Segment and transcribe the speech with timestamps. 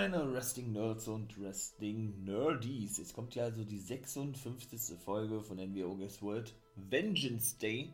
[0.00, 2.96] meine Wrestling-Nerds und Wrestling-Nerdies.
[2.96, 4.98] Jetzt kommt ja also die 56.
[4.98, 6.54] Folge von NWO Guess World.
[6.74, 7.92] Vengeance Day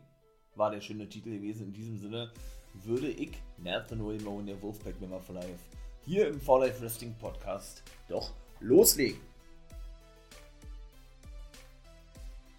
[0.55, 1.67] war der schöne Titel gewesen.
[1.67, 2.31] In diesem Sinne
[2.75, 5.59] würde ich, Nathan Wilmo und der Wolfpack Member for Life,
[6.05, 8.31] hier im For Life Wrestling Podcast doch
[8.61, 9.19] loslegen.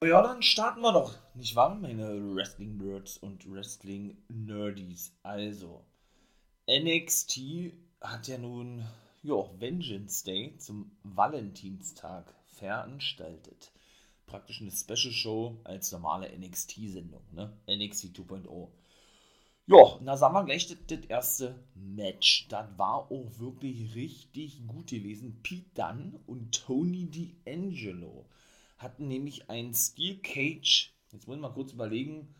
[0.04, 5.16] Ja, dann starten wir doch, nicht wahr, meine Wrestling-Nerds und Wrestling-Nerdies.
[5.22, 5.86] Also,
[6.68, 7.72] NXT
[8.02, 8.84] hat ja nun
[9.22, 13.72] jo, Vengeance Day zum Valentinstag veranstaltet.
[14.26, 17.52] Praktisch eine Special Show als normale NXT-Sendung, ne?
[17.66, 18.68] NXT 2.0.
[19.66, 22.48] Ja, da sagen wir gleich das, das, erste Match.
[22.48, 25.40] Das war auch wirklich richtig gut gewesen.
[25.42, 27.06] Pete Dunne und Tony
[27.44, 28.24] D'Angelo
[28.78, 30.94] hatten nämlich ein Steel Cage.
[31.12, 32.34] Jetzt muss ich mal kurz überlegen.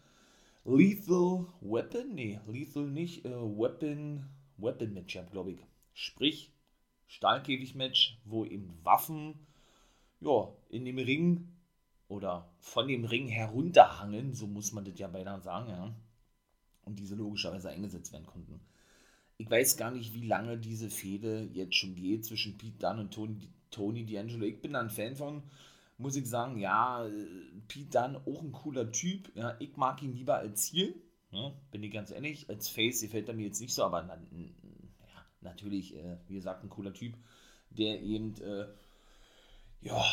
[0.65, 2.15] Lethal Weapon?
[2.15, 3.25] Nee, Lethal nicht.
[3.25, 4.25] Äh, Weapon,
[4.57, 5.59] Weapon Match, glaube ich.
[5.93, 6.51] Sprich,
[7.09, 9.35] Stahlkäfig-Match, wo eben Waffen
[10.21, 11.49] ja, in dem Ring
[12.09, 15.95] oder von dem Ring herunterhangen, so muss man das ja beinahe sagen, ja.
[16.85, 18.61] Und diese logischerweise eingesetzt werden konnten.
[19.37, 23.13] Ich weiß gar nicht, wie lange diese Fehde jetzt schon geht zwischen Pete Dunne und
[23.13, 24.45] Tony, Tony D'Angelo.
[24.45, 25.43] Ich bin da ein Fan von,
[25.99, 27.07] muss ich sagen, ja,
[27.69, 29.31] Pete Dunne auch ein cooler Typ.
[29.37, 30.95] Ja, ich mag ihn lieber als Ziel,
[31.31, 32.49] ja, bin ich ganz ehrlich.
[32.49, 34.27] Als Face gefällt er mir jetzt nicht so, aber dann,
[35.41, 37.15] natürlich, äh, wie gesagt, ein cooler Typ,
[37.71, 38.67] der eben, äh,
[39.81, 40.05] ja,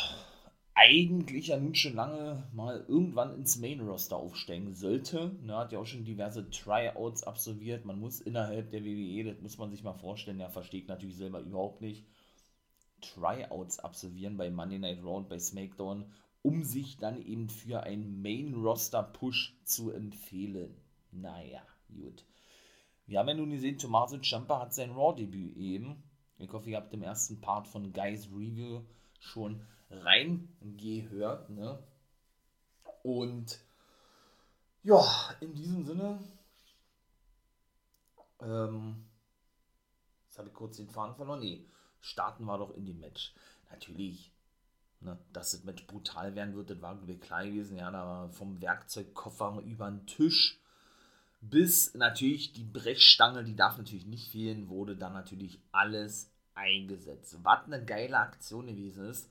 [0.76, 5.32] eigentlich ja nun schon lange mal irgendwann ins Main Roster aufsteigen sollte.
[5.42, 7.86] Ne, hat ja auch schon diverse Tryouts absolviert.
[7.86, 11.40] Man muss innerhalb der WWE, das muss man sich mal vorstellen, ja, versteht natürlich selber
[11.40, 12.06] überhaupt nicht,
[13.02, 16.06] Tryouts absolvieren bei Monday Night Raw und bei SmackDown,
[16.42, 20.76] um sich dann eben für einen Main Roster Push zu empfehlen.
[21.12, 22.26] Naja, gut.
[23.08, 26.04] Wir haben ja nun gesehen, Tommaso Ciampa hat sein Raw-Debüt eben.
[26.38, 28.82] Ich hoffe, ihr habt im ersten Part von Guys Review
[29.20, 31.50] schon reingehört.
[31.50, 31.80] Ne?
[33.04, 33.60] Und
[34.84, 35.04] ja,
[35.40, 36.20] in diesem Sinne.
[38.42, 39.06] Ähm,
[40.26, 41.40] jetzt habe ich kurz den Faden verloren.
[41.40, 41.66] Nee,
[42.02, 43.34] starten wir doch in dem Match.
[43.72, 44.32] Natürlich,
[45.00, 47.78] ne, dass das Match brutal werden wird, das war klar gewesen.
[47.78, 50.60] Ja, da vom Werkzeugkoffer über den Tisch
[51.50, 57.38] bis natürlich die Brechstange, die darf natürlich nicht fehlen, wurde dann natürlich alles eingesetzt.
[57.44, 59.30] Was eine geile Aktion gewesen ist,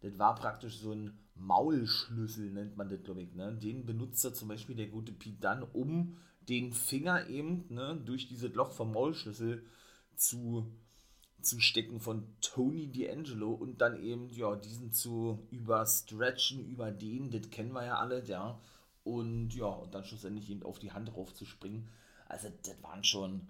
[0.00, 3.34] das war praktisch so ein Maulschlüssel, nennt man das, glaube ich.
[3.34, 3.54] Ne?
[3.54, 8.28] Den benutzt er zum Beispiel der gute Pete dann, um den Finger eben ne, durch
[8.28, 9.64] dieses Loch vom Maulschlüssel
[10.14, 10.70] zu,
[11.40, 17.72] zu stecken von Tony D'Angelo und dann eben ja, diesen zu überstretchen, überdehnen, das kennen
[17.72, 18.60] wir ja alle, ja
[19.04, 21.88] und ja, und dann schlussendlich eben auf die Hand drauf zu springen.
[22.26, 23.48] Also, das waren schon,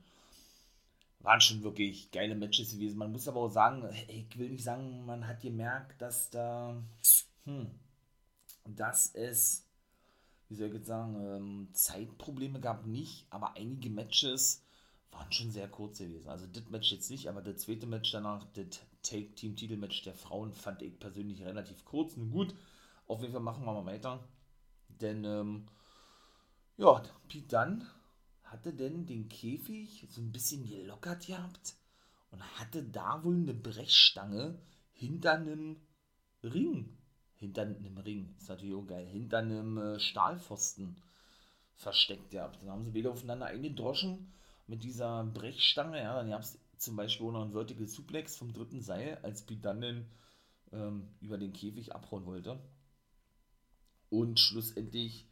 [1.20, 2.98] waren schon wirklich geile Matches gewesen.
[2.98, 6.82] Man muss aber auch sagen, ich will nicht sagen, man hat gemerkt, dass da,
[7.44, 7.70] hm,
[8.64, 9.66] dass es,
[10.48, 14.64] wie soll ich jetzt sagen, ähm, Zeitprobleme gab nicht, aber einige Matches
[15.12, 16.28] waren schon sehr kurz gewesen.
[16.28, 20.82] Also das Match jetzt nicht, aber das zweite Match danach, das Take-Team-Titel-Match der Frauen, fand
[20.82, 22.16] ich persönlich relativ kurz.
[22.16, 22.54] Nun gut,
[23.06, 24.26] auf jeden Fall machen wir mal weiter.
[25.00, 25.66] Denn, ähm,
[26.76, 27.86] ja, Pete Dunn
[28.44, 31.74] hatte denn den Käfig so ein bisschen gelockert gehabt
[32.30, 34.58] und hatte da wohl eine Brechstange
[34.92, 35.76] hinter einem
[36.42, 36.96] Ring.
[37.36, 40.96] Hinter einem Ring, ist natürlich auch geil, hinter einem äh, Stahlpfosten
[41.76, 42.60] versteckt gehabt.
[42.62, 44.32] Dann haben sie wieder aufeinander eingedroschen
[44.66, 45.98] mit dieser Brechstange.
[45.98, 49.42] Ja, dann gab es zum Beispiel auch noch einen Vertical Suplex vom dritten Seil, als
[49.42, 50.06] Pete Dunn
[50.72, 52.58] ähm, über den Käfig abhauen wollte.
[54.10, 55.26] Und schlussendlich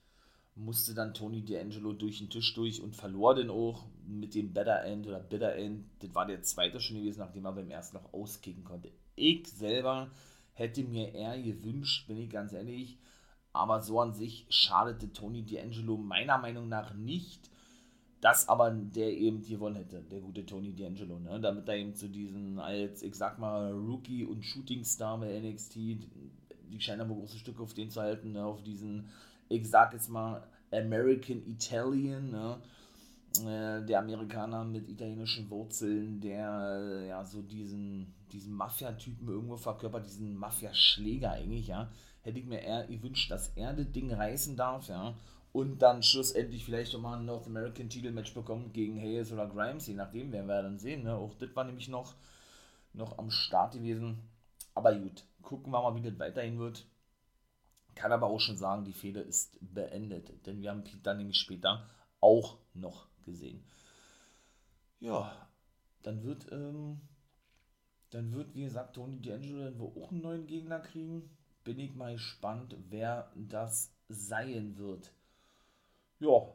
[0.55, 4.85] musste dann Tony D'Angelo durch den Tisch durch und verlor den auch mit dem Better
[4.85, 5.85] End oder Bitter End.
[6.01, 8.93] Das war der zweite schon gewesen, nachdem er beim ersten noch auskicken konnte.
[9.17, 10.11] Ich selber
[10.55, 12.99] hätte mir eher gewünscht, bin ich ganz ehrlich,
[13.53, 17.51] aber so an sich schadete Tony D'Angelo meiner Meinung nach nicht.
[18.21, 21.41] Das aber der eben gewonnen hätte, der gute Tony D'Angelo, ne?
[21.41, 25.77] damit er eben zu diesen als, ich sag mal, Rookie und Shooting Star bei NXT
[26.73, 28.45] die scheinen aber große Stücke auf den zu halten, ne?
[28.45, 29.09] auf diesen,
[29.49, 30.43] ich sag jetzt mal,
[30.73, 32.59] American Italian, ne?
[33.41, 40.05] Äh, der Amerikaner mit italienischen Wurzeln, der äh, ja so diesen, diesen Mafia-Typen irgendwo verkörpert,
[40.05, 41.91] diesen Mafia-Schläger eigentlich, ja,
[42.21, 45.15] hätte ich mir eher gewünscht, dass er das Ding reißen darf, ja,
[45.53, 49.95] und dann schlussendlich vielleicht nochmal ein North American Titelmatch bekommt gegen Hayes oder Grimes, je
[49.95, 52.15] nachdem, werden wir dann sehen, ne, auch das war nämlich noch,
[52.93, 54.19] noch am Start gewesen,
[54.75, 56.87] aber gut, gucken wir mal, wie das weiterhin wird.
[57.95, 61.39] Kann aber auch schon sagen, die Fehde ist beendet, denn wir haben Pete dann nämlich
[61.39, 61.89] später
[62.21, 63.65] auch noch gesehen.
[65.01, 65.49] Ja,
[66.03, 67.01] dann wird ähm,
[68.11, 71.37] Dann wird, wie gesagt, Tony D'Angelo dann wohl auch einen neuen Gegner kriegen.
[71.65, 75.13] Bin ich mal gespannt, wer das sein wird.
[76.21, 76.53] Ja.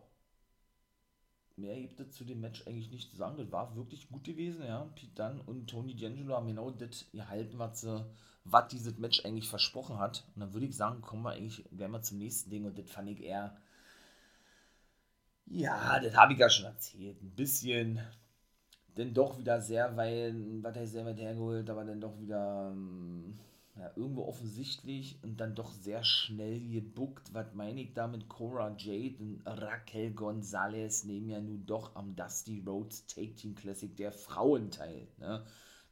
[1.57, 3.37] Mehr gibt es zu dem Match eigentlich nicht zu sagen.
[3.37, 4.85] Das war wirklich gut gewesen, ja.
[4.95, 8.05] Pete Dunne und Tony D'Angelo haben genau das gehalten, was, sie,
[8.43, 10.23] was dieses Match eigentlich versprochen hat.
[10.35, 12.65] Und dann würde ich sagen, kommen wir eigentlich gleich mal zum nächsten Ding.
[12.65, 13.57] Und das fand ich eher.
[15.47, 17.21] Ja, das habe ich ja schon erzählt.
[17.21, 18.01] Ein bisschen
[18.97, 23.37] denn doch wieder sehr, weil, was er sehr weit hergeholt, aber dann doch wieder ähm,
[23.79, 27.33] ja, irgendwo offensichtlich und dann doch sehr schnell gebuckt.
[27.33, 28.27] Was meine ich damit?
[28.27, 33.95] Cora Jade und Raquel Gonzalez nehmen ja nun doch am Dusty Rhodes Take Team Classic
[33.95, 35.07] der Frauen teil.
[35.19, 35.43] Ne?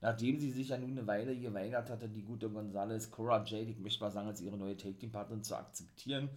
[0.02, 3.80] Nachdem sie sich ja nun eine Weile geweigert hatte, die gute Gonzalez, Cora Jade, ich
[3.80, 6.30] möchte mal sagen, als ihre neue Take Team Partnerin zu akzeptieren,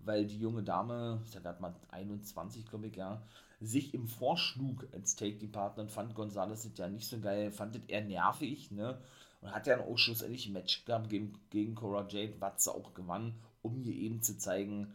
[0.00, 3.22] weil die junge Dame, ist ja gerade mal 21, glaube ich, ja,
[3.60, 7.74] sich im Vorschlug als Take Team Partner fand Gonzalez das ja nicht so geil, fand
[7.74, 8.98] das eher nervig, ne?
[9.44, 12.94] Und hat ja auch schlussendlich ein Match gehabt gegen, gegen Cora Jade, was sie auch
[12.94, 14.94] gewann, um ihr eben zu zeigen,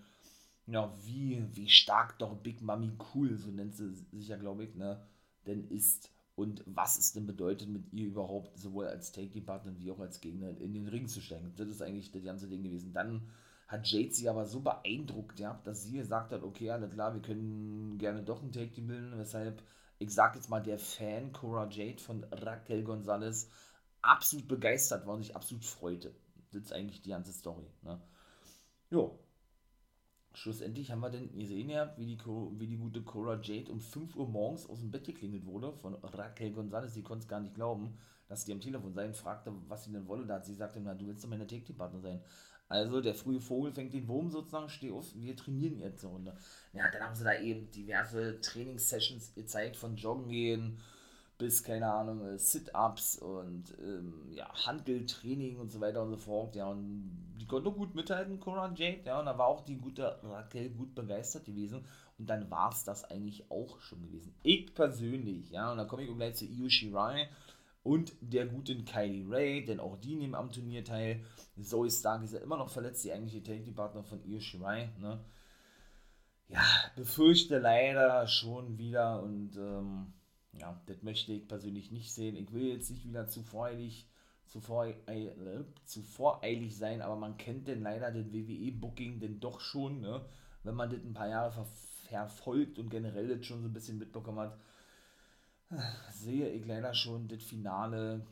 [0.66, 4.74] ja, wie, wie stark doch Big Mami cool, so nennt sie sich ja, glaube ich,
[4.74, 5.06] ne,
[5.46, 9.78] denn ist und was es denn bedeutet, mit ihr überhaupt sowohl als Take Team Partner
[9.78, 11.54] wie auch als Gegner in den Ring zu steigen.
[11.57, 12.94] Das ist eigentlich das ganze Ding gewesen.
[12.94, 13.30] Dann
[13.68, 17.22] hat Jade sie aber so beeindruckt, ja, dass sie gesagt hat, okay, alles klar, wir
[17.22, 19.62] können gerne doch ein Take Team bilden, weshalb,
[20.00, 23.52] ich sag jetzt mal, der Fan Cora Jade von Raquel Gonzalez
[24.01, 26.13] absolut begeistert war und sich absolut freute.
[26.51, 27.68] Das ist eigentlich die ganze Story.
[27.81, 28.01] Ne?
[28.90, 29.19] Jo.
[30.34, 34.16] Schlussendlich haben wir dann gesehen, ja, wie die, wie die gute Cora Jade um 5
[34.16, 36.94] Uhr morgens aus dem Bett geklingelt wurde von Raquel Gonzalez.
[36.94, 37.98] Sie konnte es gar nicht glauben,
[38.28, 40.25] dass sie am Telefon sei und fragte, was sie denn wolle.
[40.25, 42.22] Da hat sie gesagt, na, du willst doch meine Take-Team-Partner sein.
[42.68, 46.38] Also der frühe Vogel fängt den Wurm sozusagen, steh auf, wir trainieren jetzt eine Runde.
[46.72, 50.80] Ja, dann haben sie da eben diverse Trainingssessions gezeigt, von Joggen gehen
[51.39, 56.56] bis, keine Ahnung, äh, Sit-Ups und ähm, ja, Handeltraining und so weiter und so fort.
[56.56, 60.19] Ja, und die konnte gut mithalten, Cora Jade, ja, und da war auch die gute
[60.21, 61.86] Raquel gut begeistert gewesen.
[62.19, 64.36] Und dann war es das eigentlich auch schon gewesen.
[64.44, 67.30] Ich persönlich, ja, und da komme ich gleich zu Io Shirai
[67.83, 71.24] und der guten Kylie Ray, denn auch die nehmen am Turnier teil.
[71.62, 75.24] Zoe Stark ist ja immer noch verletzt, die eigentliche Tag-Partner von Io Shirai, ne?
[76.50, 76.63] Ja,
[76.95, 80.13] befürchte leider schon wieder und ähm,
[80.59, 82.35] ja, das möchte ich persönlich nicht sehen.
[82.35, 84.07] Ich will jetzt nicht wieder zu voreilig,
[84.47, 89.59] zu, voreilig, äh, zu voreilig sein, aber man kennt denn leider den WWE-Booking denn doch
[89.59, 90.25] schon, ne?
[90.63, 91.65] wenn man das ein paar Jahre ver
[92.09, 94.57] verfolgt und generell das schon so ein bisschen mitbekommen hat
[96.11, 98.25] sehe ich leider schon das Finale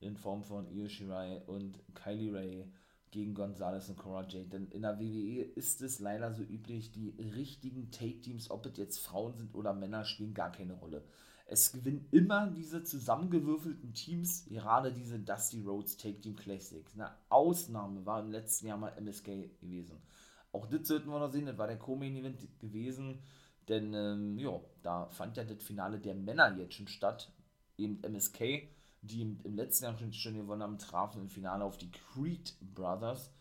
[0.00, 2.72] in Form von Io Shirai und Kylie Ray
[3.10, 4.46] gegen Gonzalez und Cora Jade.
[4.46, 8.98] Denn in der WWE ist es leider so üblich, die richtigen Take-Teams, ob es jetzt
[8.98, 11.04] Frauen sind oder Männer, spielen gar keine Rolle.
[11.46, 16.94] Es gewinnen immer diese zusammengewürfelten Teams, gerade diese Dusty Rhodes Take Team Classics.
[16.94, 20.02] Eine Ausnahme war im letzten Jahr mal MSK gewesen.
[20.52, 23.22] Auch das sollten wir noch sehen, das war der Co-Main-Event gewesen
[23.68, 27.32] denn ähm, ja, da fand ja das Finale der Männer jetzt schon statt.
[27.76, 28.68] Eben MSK,
[29.06, 33.32] die im, letzten Jahr schon, gewonnen haben, trafen im Finale auf die Creed Brothers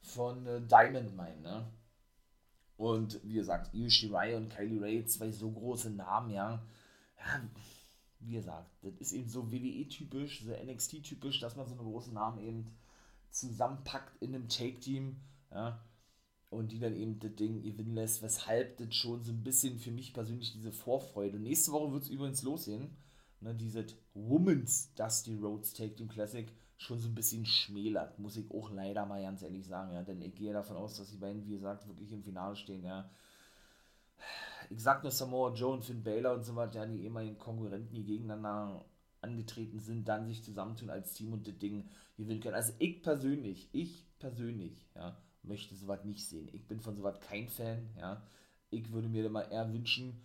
[0.00, 1.40] von äh, Diamond Mine.
[1.40, 1.72] Ne?
[2.76, 6.62] Und wie gesagt, Io Shirai und Kylie Ray, zwei so große Namen, ja.
[7.18, 7.50] ja
[8.20, 12.38] wie gesagt, das ist eben so WWE-typisch, so NXT-typisch, dass man so eine großen Namen
[12.38, 12.76] eben
[13.30, 15.20] zusammenpackt in einem Take-Team.
[15.50, 15.80] Ja
[16.52, 19.90] und die dann eben das Ding gewinnen lässt, weshalb das schon so ein bisschen für
[19.90, 21.38] mich persönlich diese Vorfreude.
[21.38, 22.94] Nächste Woche wird es übrigens losgehen.
[23.42, 23.84] Ne, diese
[24.14, 29.04] Women's Dusty Roads Take Team Classic schon so ein bisschen schmälert, muss ich auch leider
[29.04, 29.92] mal ganz ehrlich sagen.
[29.92, 32.84] Ja, denn ich gehe davon aus, dass die beiden, wie gesagt, wirklich im Finale stehen.
[32.84, 33.10] Ja.
[34.70, 37.94] Ich sag nur Samoa Joe und Finn Baylor und so weiter, ja, die ehemaligen Konkurrenten,
[37.94, 38.84] die gegeneinander
[39.20, 42.54] angetreten sind, dann sich zusammentun als Team und das Ding gewinnen können.
[42.54, 46.48] Also ich persönlich, ich persönlich, ja, möchte sowas nicht sehen.
[46.52, 48.22] Ich bin von sowas kein Fan, ja.
[48.70, 50.22] Ich würde mir da mal eher wünschen,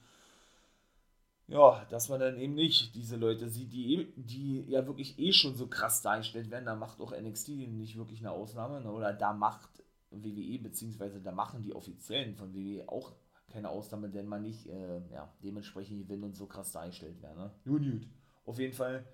[1.47, 5.55] ja, dass man dann eben nicht diese Leute sieht, die, die ja wirklich eh schon
[5.55, 6.65] so krass dargestellt werden.
[6.65, 8.91] Da macht auch NXT nicht wirklich eine Ausnahme, ne?
[8.91, 9.69] oder da macht
[10.11, 13.13] WWE, beziehungsweise da machen die Offiziellen von WWE auch
[13.47, 17.37] keine Ausnahme, denn man nicht äh, ja, dementsprechend gewinnen und so krass dargestellt werden.
[17.37, 17.51] Ne?
[17.65, 18.07] Gut, gut.
[18.45, 19.05] Auf jeden Fall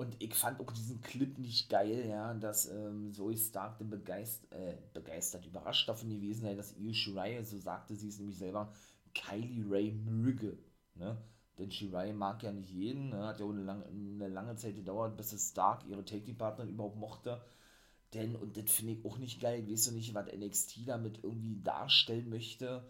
[0.00, 4.50] und ich fand auch diesen Clip nicht geil, ja, dass ähm, Zoe Stark dann begeistert,
[4.52, 8.72] äh, begeistert, überrascht davon gewesen sei, dass Io Shirai, so sagte sie es nämlich selber,
[9.12, 10.56] Kylie Ray möge.
[10.94, 11.18] Ne?
[11.60, 13.26] Denn Shirai mag ja nicht jeden, ne?
[13.26, 17.40] hat ja eine lange, eine lange Zeit gedauert, bis es Stark ihre Take-Team-Partnerin überhaupt mochte.
[18.14, 21.22] Denn, und das finde ich auch nicht geil, ich weiß so nicht, was NXT damit
[21.22, 22.82] irgendwie darstellen möchte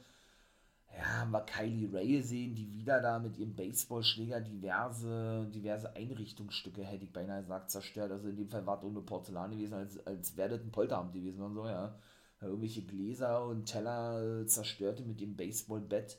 [0.97, 6.83] ja, haben wir Kylie Ray gesehen, die wieder da mit ihrem Baseballschläger diverse, diverse Einrichtungsstücke,
[6.85, 8.11] hätte ich beinahe gesagt, zerstört.
[8.13, 11.13] Also in dem Fall war es ohne Porzellan gewesen, als, als wäre das ein Polterabend
[11.13, 11.95] gewesen und so, ja.
[12.41, 16.19] Irgendwelche Gläser und Teller zerstörte mit dem Baseballbett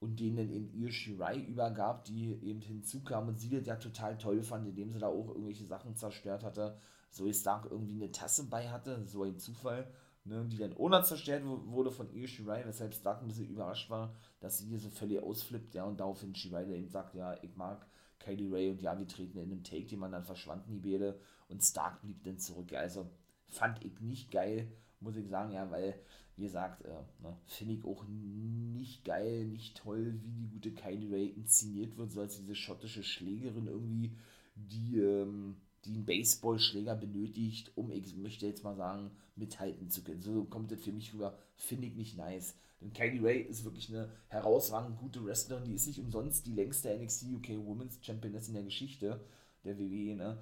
[0.00, 4.42] und denen in Io Shirai übergab, die eben hinzukam und sie das ja total toll
[4.42, 6.78] fand, indem sie da auch irgendwelche Sachen zerstört hatte.
[7.10, 9.86] So Stark irgendwie eine Tasse bei hatte, so ein Zufall
[10.24, 14.14] ne, die dann ohne zerstört wurde von Io Shirai, weshalb Stark ein bisschen überrascht war,
[14.40, 17.86] dass sie hier so völlig ausflippt, ja, und daraufhin Shirai eben sagt, ja, ich mag
[18.18, 21.18] Kylie Ray und ja, wir treten in einem Take, die man dann verschwanden, die Bäde,
[21.48, 22.72] und Stark blieb dann zurück.
[22.74, 23.10] Also
[23.48, 25.94] fand ich nicht geil, muss ich sagen, ja, weil,
[26.36, 31.10] wie gesagt, äh, ne, finde ich auch nicht geil, nicht toll, wie die gute Kylie
[31.10, 34.12] Ray inszeniert wird, so als diese schottische Schlägerin irgendwie,
[34.54, 40.20] die, ähm, die einen Baseballschläger benötigt, um, ich möchte jetzt mal sagen, mithalten zu können.
[40.20, 42.54] So kommt das für mich rüber, finde ich nicht nice.
[42.80, 46.96] Denn Kylie Ray ist wirklich eine herausragend gute Wrestlerin, die ist nicht umsonst die längste
[46.96, 49.20] NXT UK Women's Championess in der Geschichte
[49.64, 50.38] der WWE, ne?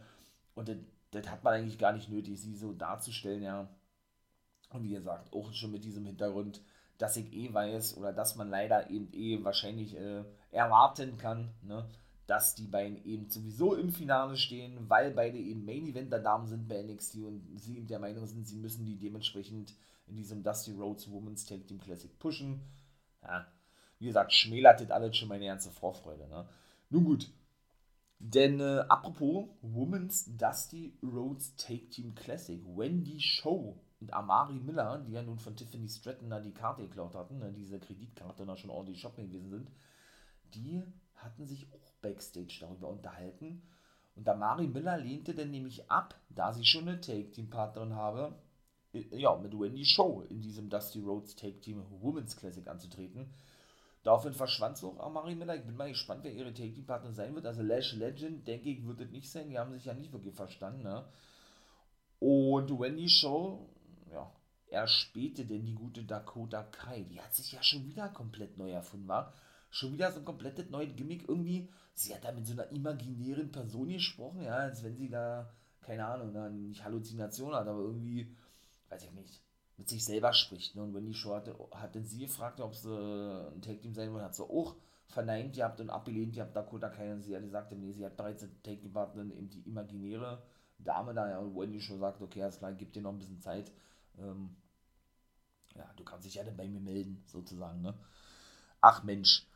[0.54, 0.76] Und das,
[1.10, 3.68] das hat man eigentlich gar nicht nötig, sie so darzustellen, ja.
[4.70, 6.60] Und wie gesagt, auch schon mit diesem Hintergrund,
[6.98, 11.86] dass ich eh weiß oder dass man leider eben eh wahrscheinlich äh, erwarten kann, ne?
[12.26, 16.68] dass die beiden eben sowieso im Finale stehen, weil beide eben Main Eventer Damen sind
[16.68, 19.74] bei NXT und sie eben der Meinung sind, sie müssen die dementsprechend
[20.06, 22.60] in diesem Dusty Rhodes Women's Tag Team Classic pushen.
[23.22, 23.46] Ja,
[23.98, 26.28] wie gesagt, schmälert das alles schon meine ganze Vorfreude.
[26.28, 26.46] Ne?
[26.90, 27.30] Nun gut.
[28.18, 35.12] Denn äh, apropos Women's Dusty Rhodes Take Team Classic, Wendy Show und Amari Miller, die
[35.12, 38.70] ja nun von Tiffany Stratton da die Karte geklaut hatten, ne, diese Kreditkarte da schon
[38.70, 39.70] ordentlich shoppen gewesen sind,
[40.54, 40.82] die
[41.16, 43.62] hatten sich auch Backstage darüber unterhalten.
[44.14, 48.34] Und da Mari Miller lehnte dann nämlich ab, da sie schon eine Take-Team-Partnerin habe,
[48.92, 53.32] äh, ja, mit Wendy Show in diesem Dusty Rhodes Take-Team Women's Classic anzutreten.
[54.04, 55.56] Daraufhin verschwand auch Amari Miller.
[55.56, 57.46] Ich bin mal gespannt, wer ihre Take-Team-Partnerin sein wird.
[57.46, 59.50] Also Lash Legend, denke ich, wird es nicht sein.
[59.50, 60.82] Die haben sich ja nicht wirklich verstanden.
[60.82, 61.04] Ne?
[62.20, 63.68] Und Wendy Show,
[64.70, 67.02] erspähte denn die gute Dakota Kai.
[67.10, 69.32] Die hat sich ja schon wieder komplett neu erfunden, war
[69.70, 71.68] schon wieder so ein komplettes neues Gimmick irgendwie.
[71.94, 76.06] Sie hat da mit so einer imaginären Person gesprochen, ja, als wenn sie da, keine
[76.06, 78.34] Ahnung, da nicht Halluzination hat, aber irgendwie,
[78.88, 79.42] weiß ich nicht,
[79.76, 80.74] mit sich selber spricht.
[80.74, 80.82] Ne?
[80.82, 84.14] Und wenn die Show hatte, hat dann sie gefragt, ob sie ein Tag Team sein
[84.14, 84.76] will, hat sie auch
[85.08, 88.42] verneint gehabt und abgelehnt gehabt, Dakota Kai und sie hat gesagt, nee, sie hat bereits
[88.42, 90.42] eine Tag Partnerin, eben die imaginäre
[90.78, 93.40] Dame da, ja, und Wendy schon sagt, okay, alles klar, gib dir noch ein bisschen
[93.40, 93.72] Zeit,
[94.20, 94.56] ähm,
[95.74, 97.94] ja, du kannst dich ja dann bei mir melden, sozusagen, ne?
[98.80, 99.48] Ach Mensch,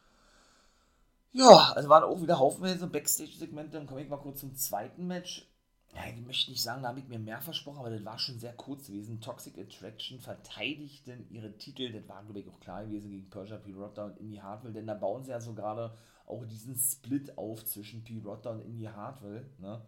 [1.32, 3.78] ja, also waren auch wieder haufenweise Backstage-Segmente.
[3.78, 5.48] Dann komme ich mal kurz zum zweiten Match.
[5.94, 8.38] Ja, ich möchte nicht sagen, da habe ich mir mehr versprochen, aber das war schon
[8.38, 9.20] sehr kurz gewesen.
[9.20, 14.06] Toxic Attraction verteidigten ihre Titel, das war, glaube ich, auch klar gewesen gegen Persia Pirotta
[14.06, 15.94] und Indy Hartwell, denn da bauen sie ja so gerade
[16.26, 19.50] auch diesen Split auf zwischen Pirotta und Indy Hartwell.
[19.58, 19.82] Ne?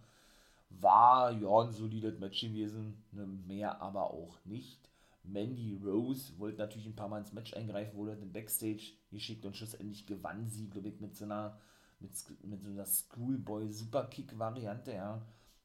[0.80, 3.26] War ja ein solides Match gewesen, ne?
[3.26, 4.88] mehr aber auch nicht.
[5.24, 9.56] Mandy Rose wollte natürlich ein paar Mal ins Match eingreifen, wurde dann Backstage geschickt und
[9.56, 11.58] schlussendlich gewann sie, glaube ich, mit so einer,
[11.98, 12.12] mit,
[12.42, 15.22] mit so einer Schoolboy-Superkick-Variante, ja.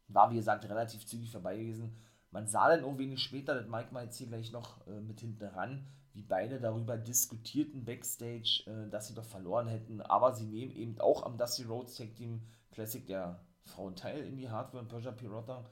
[0.07, 1.93] War, wie gesagt, relativ zügig vorbei gewesen.
[2.31, 5.19] Man sah dann auch wenig später, das Mike mal jetzt hier gleich noch äh, mit
[5.19, 10.01] hinten ran, wie beide darüber diskutierten Backstage, äh, dass sie doch verloren hätten.
[10.01, 14.37] Aber sie nehmen eben auch am Dusty Rhodes Tag Team Classic der Frauen teil in
[14.37, 15.65] die Hardware und Persia Pirotta.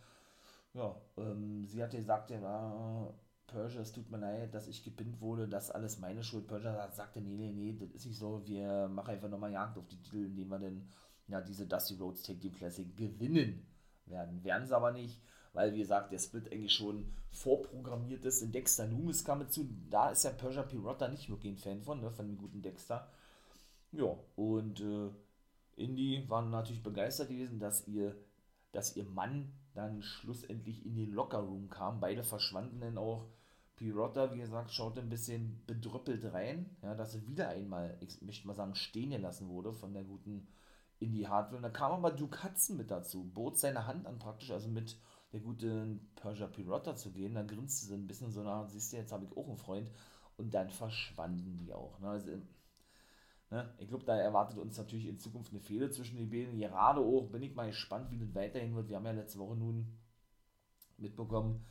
[0.73, 3.13] Ja, ähm, sie hatte gesagt, war
[3.47, 6.47] Persia, es tut mir leid, dass ich gepinnt wurde, das ist alles meine Schuld.
[6.47, 9.87] Persia sagte, nee, nee, nee, das ist nicht so, wir machen einfach nochmal Jagd auf
[9.87, 10.87] die Titel, indem wir dann
[11.27, 13.65] ja, diese Dusty Rhodes Take Team Classic gewinnen
[14.05, 14.43] werden.
[14.43, 15.21] Werden sie aber nicht,
[15.53, 18.41] weil, wie gesagt, der Split eigentlich schon vorprogrammiert ist.
[18.41, 22.01] In Dexter Loomis kam dazu, da ist ja Persia Pirotta nicht wirklich ein Fan von,
[22.01, 23.07] ne, von dem guten Dexter.
[23.91, 25.09] Ja, und äh,
[25.77, 28.15] Indy waren natürlich begeistert gewesen, dass ihr,
[28.71, 31.99] dass ihr Mann dann schlussendlich in den Lockerroom kam.
[31.99, 33.27] Beide verschwanden dann auch
[33.75, 38.47] Pirotta, wie gesagt, schaut ein bisschen bedrüppelt rein, ja, dass er wieder einmal, ich möchte
[38.47, 40.47] mal sagen, stehen gelassen wurde von der guten
[40.99, 41.57] Indie Hardware.
[41.57, 44.97] Und da kam aber Hudson mit dazu, bot seine Hand an praktisch, also mit
[45.31, 47.35] der guten Persia Pirotta zu gehen.
[47.35, 49.91] Da grinste sie ein bisschen so nach, siehst du, jetzt habe ich auch einen Freund.
[50.37, 51.99] Und dann verschwanden die auch.
[51.99, 52.09] Ne?
[52.09, 52.31] Also,
[53.49, 53.73] ne?
[53.77, 56.57] Ich glaube, da erwartet uns natürlich in Zukunft eine Fehde zwischen den beiden.
[56.57, 58.89] Gerade auch bin ich mal gespannt, wie das weiterhin wird.
[58.89, 59.97] Wir haben ja letzte Woche nun
[60.97, 61.65] mitbekommen,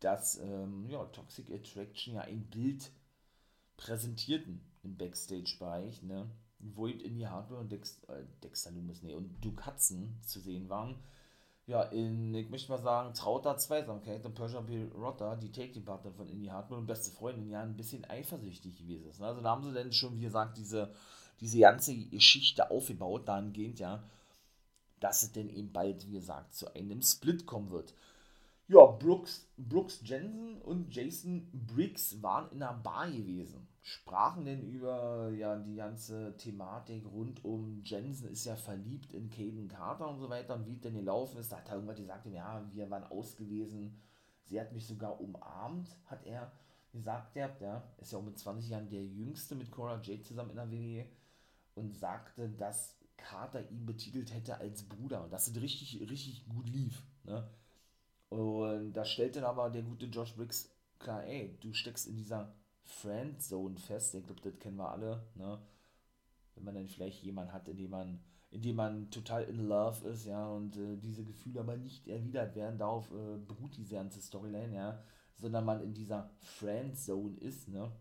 [0.00, 2.90] dass ähm, ja, Toxic Attraction ja ein Bild
[3.76, 6.30] präsentierten im Backstage-Bereich, ne?
[6.58, 10.96] wo in die Hardware und Dex, äh, Dexter Loomis, nee, und Duke zu sehen waren.
[11.66, 14.86] Ja, in, ich möchte mal sagen, trauter Zweisamkeit und Persia B.
[14.94, 19.20] Rotter, die Take-Team-Partner von Indy Hartmann und beste Freundin, ja, ein bisschen eifersüchtig gewesen ist.
[19.20, 20.92] Also da haben sie dann schon, wie gesagt, diese,
[21.40, 24.04] diese ganze Geschichte aufgebaut, dahingehend, ja,
[25.00, 27.94] dass es denn eben bald, wie gesagt, zu einem Split kommen wird.
[28.68, 33.68] Ja, Brooks, Brooks Jensen und Jason Briggs waren in einer Bar gewesen.
[33.80, 39.68] Sprachen denn über ja, die ganze Thematik rund um Jensen ist ja verliebt in Caden
[39.68, 41.52] Carter und so weiter und wie es denn gelaufen ist.
[41.52, 44.00] Da hat er irgendwann gesagt, ja, wir waren ausgewesen.
[44.42, 46.50] Sie hat mich sogar umarmt, hat er
[46.92, 50.50] gesagt, ja, ja, ist ja auch mit 20 Jahren der Jüngste mit Cora Jade zusammen
[50.50, 51.06] in der WWE
[51.76, 56.68] und sagte, dass Carter ihn betitelt hätte als Bruder und dass es richtig, richtig gut
[56.68, 57.04] lief.
[57.22, 57.48] Ne?
[58.28, 62.54] Und da stellt dann aber der gute Josh Briggs klar, ey, du steckst in dieser
[62.84, 64.14] Friendzone fest.
[64.14, 65.58] Ich glaube, das kennen wir alle, ne?
[66.54, 70.08] Wenn man dann vielleicht jemanden hat, in dem man, in dem man total in love
[70.08, 74.22] ist, ja, und äh, diese Gefühle aber nicht erwidert werden, darauf äh, beruht diese ganze
[74.22, 75.02] Storyline, ja,
[75.34, 77.92] sondern man in dieser Friendzone ist, ne?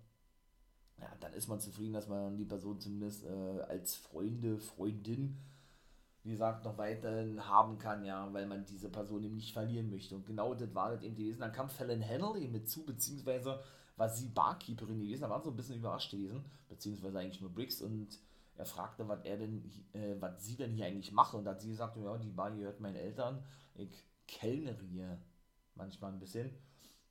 [0.98, 5.38] Ja, dann ist man zufrieden, dass man die Person zumindest äh, als Freunde, Freundin
[6.26, 10.16] wie gesagt, noch weiterhin haben kann, ja, weil man diese Person eben nicht verlieren möchte.
[10.16, 11.40] Und genau das war das eben gewesen.
[11.40, 13.64] Dann kam Fallon Henley mit zu, beziehungsweise
[13.96, 17.82] war sie Barkeeperin gewesen, da war so ein bisschen überrascht gewesen, beziehungsweise eigentlich nur Briggs
[17.82, 18.20] und
[18.58, 21.38] er fragte, was er denn, äh, was sie denn hier eigentlich mache.
[21.38, 23.44] Und da hat sie gesagt, ja, die Bar gehört meinen Eltern,
[23.76, 25.20] ich kellnere hier
[25.76, 26.50] manchmal ein bisschen.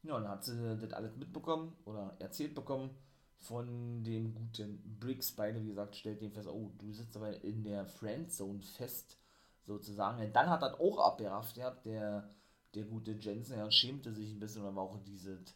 [0.02, 2.90] Ja, und dann hat sie das alles mitbekommen oder erzählt bekommen
[3.38, 5.33] von dem guten Briggs.
[5.33, 9.19] Beide, wie gesagt, stellt den fest, oh, du sitzt aber in der Friendzone fest,
[9.67, 10.25] sozusagen.
[10.25, 12.29] Und dann hat er auch abgerafft, ja, der,
[12.75, 15.55] der gute Jensen, ja, schämte sich ein bisschen, und war auch dieses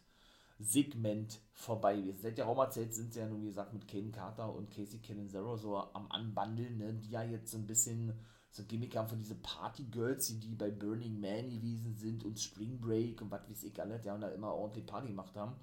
[0.59, 2.21] Segment vorbei gewesen.
[2.21, 5.55] Seit der Raumerzeit sind sie ja nun, wie gesagt, mit Kane Carter und Casey Zero
[5.57, 8.13] so am Anbandeln, ne, die ja jetzt so ein bisschen
[8.51, 13.21] so Gimmick haben von diese Party-Girls, die bei Burning Man gewesen sind und Spring Break
[13.21, 15.55] und was weiß ich alles, ja, und da immer ordentlich Party gemacht haben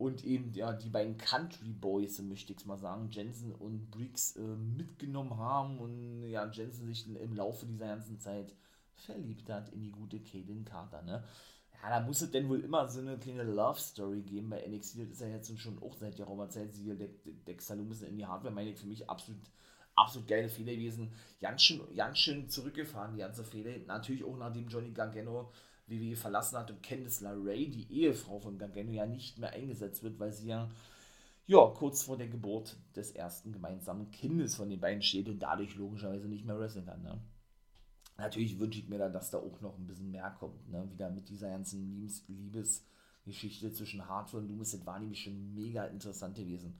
[0.00, 4.40] und eben ja, die beiden Country Boys, möchte ich mal sagen, Jensen und Briggs äh,
[4.40, 8.54] mitgenommen haben und ja, Jensen sich im Laufe dieser ganzen Zeit
[8.96, 11.22] verliebt hat in die gute Kaden Carter, ne?
[11.82, 15.00] Ja, da muss es denn wohl immer so eine kleine Love Story geben bei NXT,
[15.00, 16.96] das ist ja jetzt schon auch seit der Zeit, sie
[17.46, 19.40] Dexter Loomis in die Hardware, meine ich, für mich absolut
[19.96, 21.12] absolut geile Fehler gewesen.
[21.42, 23.76] Ganz schön, ganz schön zurückgefahren, die ganze Fehler.
[23.86, 25.52] Natürlich auch nachdem Johnny Gargano
[25.90, 30.18] WWE verlassen hat und Candice LeRae, die Ehefrau von Gargano, ja nicht mehr eingesetzt wird,
[30.18, 30.70] weil sie ja,
[31.46, 35.74] ja kurz vor der Geburt des ersten gemeinsamen Kindes von den beiden steht und dadurch
[35.76, 37.02] logischerweise nicht mehr wrestlen kann.
[37.02, 37.20] Ne?
[38.18, 40.68] Natürlich wünsche ich mir dann, dass da auch noch ein bisschen mehr kommt.
[40.70, 40.88] Ne?
[40.90, 44.72] Wieder mit dieser ganzen Liebes Liebesgeschichte zwischen Hartford und Loomis.
[44.72, 46.78] Das war nämlich schon mega interessant gewesen.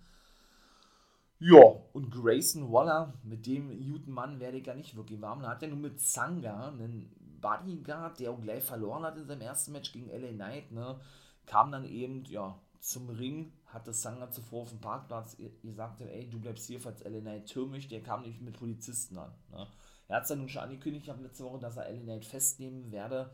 [1.43, 1.63] Ja,
[1.95, 5.41] und Grayson Waller, mit dem guten Mann werde ich gar nicht wirklich warm.
[5.41, 9.43] Da hat er nur mit Zanga einen Bodyguard, der auch gleich verloren hat in seinem
[9.43, 11.01] ersten Match gegen LA Knight, ne,
[11.47, 16.41] kam dann eben, ja, zum Ring, hatte Sanga zuvor auf dem Parkplatz gesagt, ey, du
[16.41, 19.67] bleibst hier, falls LA Knight türmisch, der kam nicht mit Polizisten an, ne.
[20.09, 22.25] Er hat es dann nun schon angekündigt, ich habe letzte Woche, dass er LA Knight
[22.25, 23.31] festnehmen werde,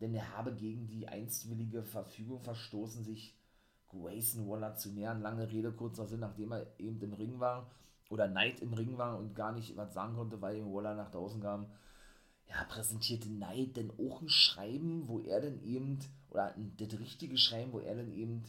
[0.00, 3.38] denn er habe gegen die einstwillige Verfügung verstoßen, sich
[3.88, 5.22] Grayson Waller zu nähern.
[5.22, 7.70] Lange Rede, kurzer Sinn, nachdem er eben im Ring war,
[8.10, 11.40] oder Knight im Ring war und gar nicht was sagen konnte, weil Waller nach draußen
[11.40, 11.66] kam,
[12.48, 15.98] ja, präsentierte Knight denn auch ein Schreiben, wo er dann eben,
[16.30, 18.44] oder das richtige Schreiben, wo er dann eben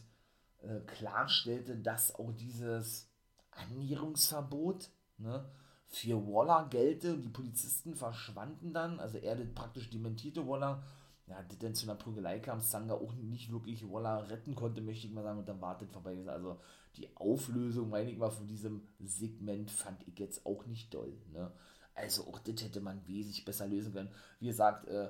[0.62, 3.10] äh, klarstellte, dass auch dieses
[3.52, 5.50] Annäherungsverbot ne,
[5.88, 10.84] für Waller gelte und die Polizisten verschwanden dann, also er das praktisch dementierte Waller,
[11.28, 15.08] ja, das dann zu einer Prügelei kam, Sanga auch nicht wirklich Waller retten konnte, möchte
[15.08, 16.18] ich mal sagen, und dann wartet vorbei.
[16.28, 16.58] Also
[16.96, 21.14] die Auflösung, meine ich mal, von diesem Segment fand ich jetzt auch nicht doll.
[21.34, 21.52] Ne?
[21.98, 24.12] Also auch das hätte man wesentlich besser lösen können.
[24.40, 25.10] Wie gesagt, äh,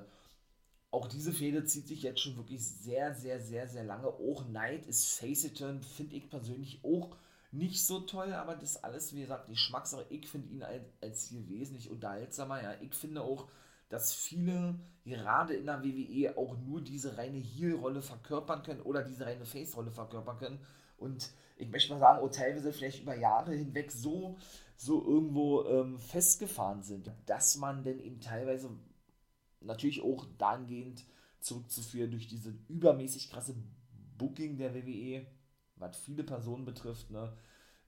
[0.90, 4.08] auch diese Fehde zieht sich jetzt schon wirklich sehr, sehr, sehr, sehr lange.
[4.08, 7.16] Auch Knight ist Face-It-Turn, finde ich persönlich auch
[7.50, 10.06] nicht so toll, aber das alles, wie gesagt, die Geschmackssache.
[10.10, 12.62] Ich finde ihn als, als hier wesentlich unterhaltsamer.
[12.62, 13.48] Ja, ich finde auch,
[13.90, 19.26] dass viele gerade in der WWE auch nur diese reine Heel-Rolle verkörpern können oder diese
[19.26, 20.60] reine Face-Rolle verkörpern können.
[20.98, 24.36] Und ich möchte mal sagen, auch teilweise vielleicht über Jahre hinweg so
[24.80, 28.70] so irgendwo ähm, festgefahren sind, dass man denn eben teilweise
[29.60, 31.04] natürlich auch dahingehend
[31.40, 33.56] zurückzuführen durch diese übermäßig krasse
[34.16, 35.26] Booking der WWE,
[35.76, 37.32] was viele Personen betrifft, ne,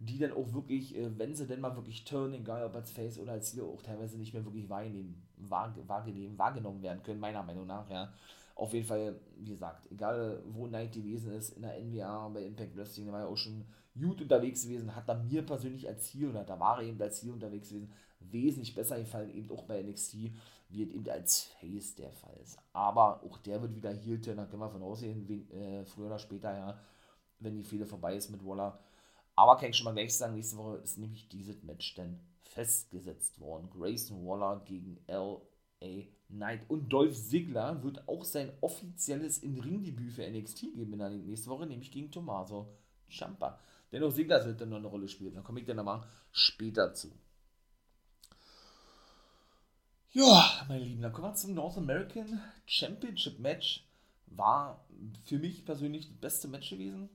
[0.01, 3.21] die dann auch wirklich, äh, wenn sie denn mal wirklich turn, egal ob als Face
[3.21, 7.89] oder als Heel, auch teilweise nicht mehr wirklich wahrgenommen, wahrgenommen werden können, meiner Meinung nach,
[7.89, 8.13] ja.
[8.61, 12.77] Auf jeden Fall, wie gesagt, egal wo Knight gewesen ist, in der NBA, bei Impact
[12.77, 13.65] Wrestling, da war ja auch schon
[13.99, 17.21] gut unterwegs gewesen, hat da mir persönlich als Ziel, oder da war er eben als
[17.21, 20.15] Ziel unterwegs gewesen, wesentlich besser gefallen, eben auch bei NXT.
[20.69, 22.59] wie es eben als Face der Fall ist.
[22.75, 26.19] Aber auch der wird wieder Heel, da können wir von aussehen, wen, äh, früher oder
[26.19, 26.79] später, ja,
[27.39, 28.79] wenn die Fehde vorbei ist mit Waller.
[29.37, 33.41] Aber kann ich schon mal gleich sagen, nächste Woche ist nämlich dieses Match dann festgesetzt
[33.41, 33.71] worden.
[33.71, 35.50] Grayson Waller gegen L.A.
[36.29, 36.69] Knight.
[36.69, 41.67] Und Dolph Ziggler wird auch sein offizielles In-Ring-Debüt für NXT geben in der nächsten Woche,
[41.67, 42.69] nämlich gegen Tommaso
[43.11, 43.59] Ciampa.
[43.93, 45.35] Dennoch Ziggler wird dann noch eine Rolle spielen.
[45.35, 47.11] Da komme ich dann nochmal später zu.
[50.13, 53.87] Ja, meine Lieben, dann kommen wir zum North American Championship Match.
[54.27, 54.85] War
[55.25, 57.09] für mich persönlich das beste Match gewesen.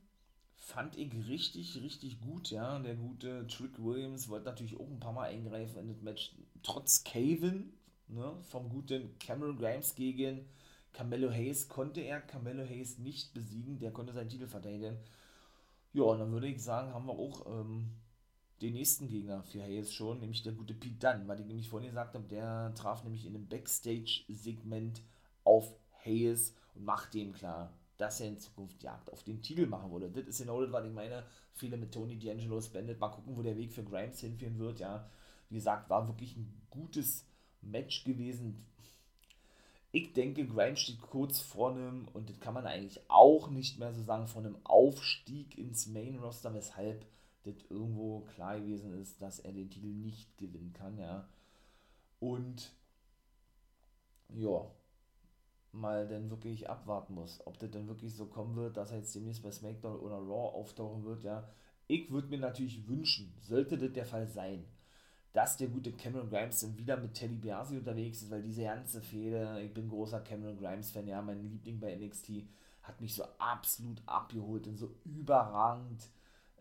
[0.56, 2.80] Fand ich richtig, richtig gut, ja.
[2.80, 6.36] Der gute Trick Williams wollte natürlich auch ein paar Mal eingreifen in das Match.
[6.64, 7.74] Trotz Caven,
[8.08, 10.46] ne, vom guten Cameron Grimes gegen
[10.96, 13.80] Carmelo Hayes konnte er Carmelo Hayes nicht besiegen.
[13.80, 14.98] Der konnte seinen Titel verteidigen.
[15.92, 17.92] Ja, und dann würde ich sagen, haben wir auch ähm,
[18.62, 21.90] den nächsten Gegner für Hayes schon, nämlich der gute Pete Dunn, weil ich nämlich vorhin
[21.90, 25.02] gesagt habe, der traf nämlich in einem Backstage-Segment
[25.44, 25.74] auf
[26.06, 30.10] Hayes und machte ihm klar, dass er in Zukunft Jagd auf den Titel machen würde.
[30.10, 31.26] Das ist genau das, was ich meine.
[31.54, 33.00] Viele mit Tony D'Angelo spendet.
[33.00, 34.80] Mal gucken, wo der Weg für Grimes hinführen wird.
[34.80, 35.10] Ja,
[35.50, 37.26] wie gesagt, war wirklich ein gutes
[37.66, 38.66] Match gewesen.
[39.92, 43.94] Ich denke, Grimes steht kurz vor einem, und das kann man eigentlich auch nicht mehr
[43.94, 47.06] so sagen, vor einem Aufstieg ins Main Roster, weshalb
[47.44, 51.30] das irgendwo klar gewesen ist, dass er den Titel nicht gewinnen kann, ja.
[52.20, 52.74] Und
[54.34, 54.70] ja,
[55.72, 59.14] mal dann wirklich abwarten muss, ob das dann wirklich so kommen wird, dass er jetzt
[59.16, 61.48] demnächst bei SmackDown oder Raw auftauchen wird, ja.
[61.88, 64.66] Ich würde mir natürlich wünschen, sollte das der Fall sein,
[65.36, 69.02] dass der gute Cameron Grimes dann wieder mit Teddy Biasi unterwegs ist, weil diese ganze
[69.02, 72.44] Fehde, ich bin großer Cameron Grimes-Fan, ja, mein Liebling bei NXT,
[72.84, 76.08] hat mich so absolut abgeholt und so überragend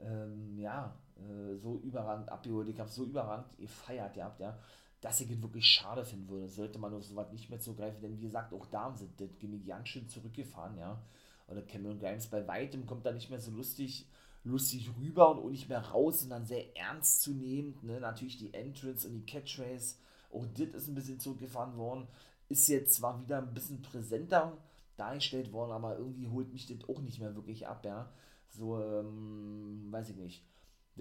[0.00, 4.58] ähm, ja, äh, so überragend abgeholt, ich habe so überragend gefeiert gehabt, ja,
[5.00, 8.22] dass es wirklich schade finden würde, sollte man auf sowas nicht mehr zugreifen, denn wie
[8.22, 11.00] gesagt, auch da sind das Gimmick ganz schön zurückgefahren, ja,
[11.46, 14.08] oder Cameron Grimes bei weitem kommt da nicht mehr so lustig,
[14.44, 18.52] lustig rüber und auch nicht mehr raus, sondern sehr ernst zu nehmen, ne, natürlich die
[18.52, 19.96] Entrance und die Catchphrase,
[20.30, 22.07] auch das ist ein bisschen zurückgefahren worden,
[22.48, 24.57] ist jetzt zwar wieder ein bisschen präsenter
[24.96, 28.12] dargestellt worden, aber irgendwie holt mich das auch nicht mehr wirklich ab, ja,
[28.50, 30.44] so, ähm, weiß ich nicht.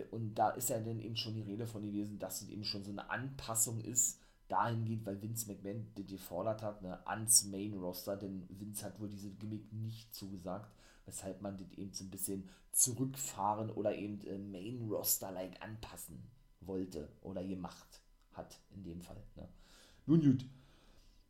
[0.09, 2.83] Und da ist ja dann eben schon die Rede von gewesen, dass es eben schon
[2.83, 8.17] so eine Anpassung ist, dahingehend, weil Vince McMahon das gefordert hat, ne, ans Main Roster,
[8.17, 10.71] denn Vince hat wohl diese Gimmick nicht zugesagt,
[11.05, 16.23] weshalb man das eben so ein bisschen zurückfahren oder eben äh, Main Roster-like anpassen
[16.61, 18.01] wollte oder gemacht
[18.33, 19.21] hat, in dem Fall.
[19.35, 19.47] Ne.
[20.05, 20.45] Nun gut.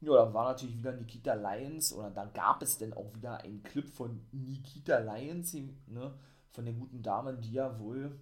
[0.02, 3.64] Ja, da war natürlich wieder Nikita Lyons, oder da gab es denn auch wieder einen
[3.64, 6.14] Clip von Nikita Lyons, ne,
[6.52, 8.20] von der guten Dame, die ja wohl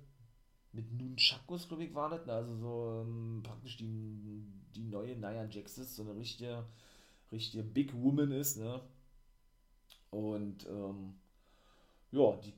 [0.74, 5.96] mit Nunchakus, glaube ich, war ne, also so ähm, praktisch die, die neue Nia Jaxis,
[5.96, 6.66] so eine richtige,
[7.32, 8.80] richtige Big Woman ist, ne,
[10.12, 11.16] und, ähm,
[12.12, 12.54] ja, die,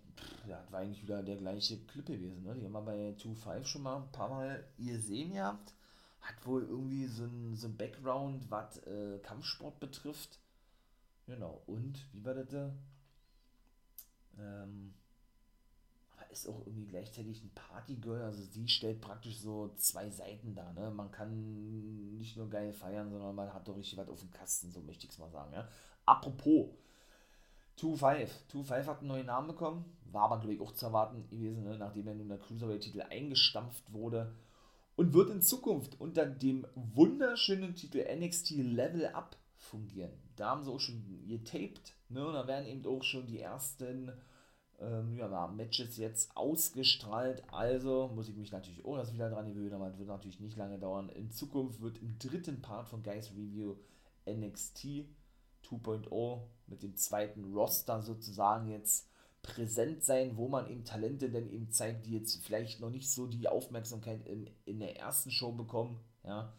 [0.47, 3.65] ja, das war eigentlich wieder der gleiche Clip gewesen, ne, die haben wir bei 2.5
[3.65, 5.73] schon mal ein paar Mal gesehen gehabt,
[6.21, 10.39] hat wohl irgendwie so ein, so ein Background, was äh, Kampfsport betrifft.
[11.25, 12.73] Genau, und wie war das da?
[14.39, 14.93] Ähm,
[16.33, 20.89] ist auch irgendwie gleichzeitig ein Partygirl, also sie stellt praktisch so zwei Seiten da, ne?
[20.91, 24.71] Man kann nicht nur geil feiern, sondern man hat doch richtig was auf dem Kasten,
[24.71, 25.67] so möchte ich es mal sagen, ja.
[26.05, 26.69] Apropos,
[27.79, 28.29] 2-5.
[28.51, 31.77] 2-5 hat einen neuen Namen bekommen, war aber, glaube ich, auch zu erwarten gewesen, ne?
[31.77, 34.33] nachdem er nun der Cruiserweight-Titel eingestampft wurde
[34.95, 40.11] und wird in Zukunft unter dem wunderschönen Titel NXT Level Up fungieren.
[40.35, 42.27] Da haben sie auch schon getaped, ne?
[42.27, 44.11] Und da werden eben auch schon die ersten
[44.79, 47.43] ähm, ja, Matches jetzt ausgestrahlt.
[47.51, 50.57] Also muss ich mich natürlich auch das wieder dran gewöhnen, aber es wird natürlich nicht
[50.57, 51.09] lange dauern.
[51.09, 53.75] In Zukunft wird im dritten Part von Guys Review
[54.27, 55.05] NXT
[55.69, 59.09] 2.0 mit dem zweiten Roster sozusagen jetzt
[59.41, 63.27] präsent sein, wo man eben Talente denn eben zeigt, die jetzt vielleicht noch nicht so
[63.27, 66.53] die Aufmerksamkeit in, in der ersten Show bekommen, ja,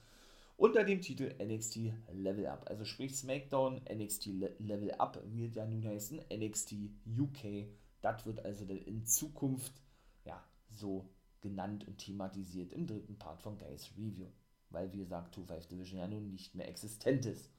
[0.56, 2.68] unter dem Titel NXT Level Up.
[2.68, 4.26] Also sprich SmackDown NXT
[4.58, 6.74] Level Up wird ja nun heißen NXT
[7.18, 7.66] UK.
[8.00, 9.72] Das wird also dann in Zukunft
[10.24, 11.08] ja so
[11.40, 14.28] genannt und thematisiert im dritten Part von Guys Review.
[14.70, 17.50] Weil wie gesagt, 2-5 Division ja nun nicht mehr existent ist.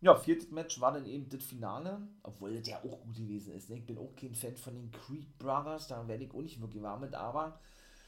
[0.00, 3.68] Ja, viertes Match war dann eben das Finale, obwohl das ja auch gut gewesen ist.
[3.68, 3.78] Ne?
[3.78, 6.82] Ich bin auch kein Fan von den Creed Brothers, da werde ich auch nicht wirklich
[6.82, 7.58] warm mit, aber.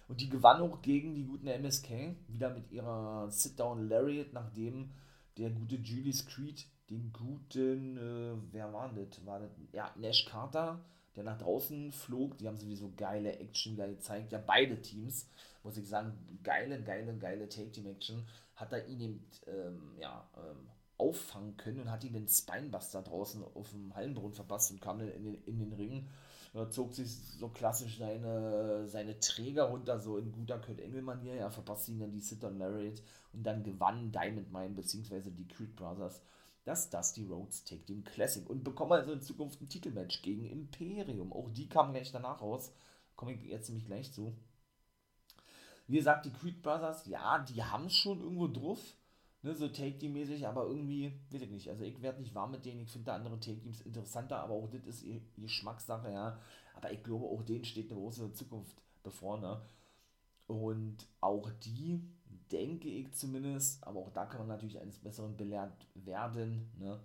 [0.06, 4.90] Und die gewann auch gegen die guten MSK, wieder mit ihrer Sit-Down Lariat, nachdem
[5.36, 9.24] der gute Julius Creed den guten, äh, wer war das?
[9.24, 9.50] War das?
[9.72, 10.84] Ja, Nash Carter,
[11.16, 12.36] der nach draußen flog.
[12.38, 15.28] Die haben sowieso geile Action wieder gezeigt, ja, beide Teams.
[15.62, 18.26] muss ich sagen, geile, geile, geile Take Team Action.
[18.54, 20.68] Hat er ihn eben, ähm, ja, ähm,
[21.00, 25.08] auffangen können und hat ihn den Spinebuster draußen auf dem Hallenboden verpasst und kam dann
[25.08, 26.08] in den, in den Ring.
[26.52, 31.36] Da zog sich so klassisch seine, seine Träger runter, so in guter Kurt Engel-Manier.
[31.36, 33.00] Ja, verpasste ihn dann die Sit-on Lariat
[33.32, 35.30] und dann gewann Diamond Mine bzw.
[35.30, 36.20] die Creed Brothers
[36.64, 41.32] das Dusty Rhodes Take Team Classic und bekommen also in Zukunft ein Titelmatch gegen Imperium.
[41.32, 42.72] Auch die kamen gleich danach raus.
[43.16, 44.36] Komme ich jetzt nämlich gleich zu.
[45.86, 48.78] Wie gesagt, die Creed Brothers, ja, die haben es schon irgendwo drauf
[49.42, 52.80] ne, so Take-Team-mäßig, aber irgendwie, weiß ich nicht, also ich werde nicht warm mit denen,
[52.80, 56.38] ich finde andere Take-Teams interessanter, aber auch das ist ihr Geschmackssache, ja,
[56.74, 59.60] aber ich glaube, auch denen steht eine große Zukunft bevor, ne,
[60.46, 62.02] und auch die,
[62.50, 67.00] denke ich zumindest, aber auch da kann man natürlich eines Besseren belehrt werden, ne,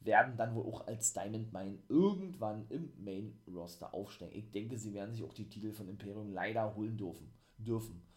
[0.00, 4.36] werden dann wohl auch als Diamond Mine irgendwann im Main Roster aufsteigen.
[4.36, 7.32] Ich denke, sie werden sich auch die Titel von Imperium leider holen dürfen.
[7.58, 8.07] dürfen.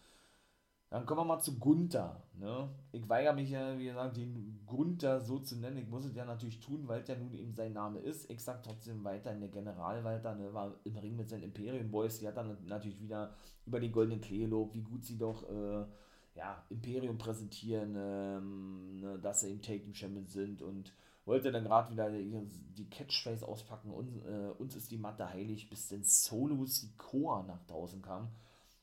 [0.92, 2.22] Dann kommen wir mal zu Gunther.
[2.38, 2.68] Ne?
[2.92, 5.78] Ich weigere mich ja, wie gesagt, den Gunther so zu nennen.
[5.78, 8.30] Ich muss es ja natürlich tun, weil es ja nun eben sein Name ist.
[8.30, 10.52] Ich sage trotzdem weiter in der General Walter, ne?
[10.52, 12.18] war im Ring mit seinen Imperium Boys.
[12.18, 15.86] Die hat dann natürlich wieder über die goldenen Klee gelobt, wie gut sie doch äh,
[16.34, 19.18] ja, Imperium präsentieren, ähm, ne?
[19.18, 20.92] dass sie eben Take Team Champions sind und
[21.24, 23.92] wollte dann gerade wieder die Catchphrase auspacken.
[23.92, 28.28] Und, äh, uns ist die Matte heilig, bis denn Solo Sikoa nach draußen kam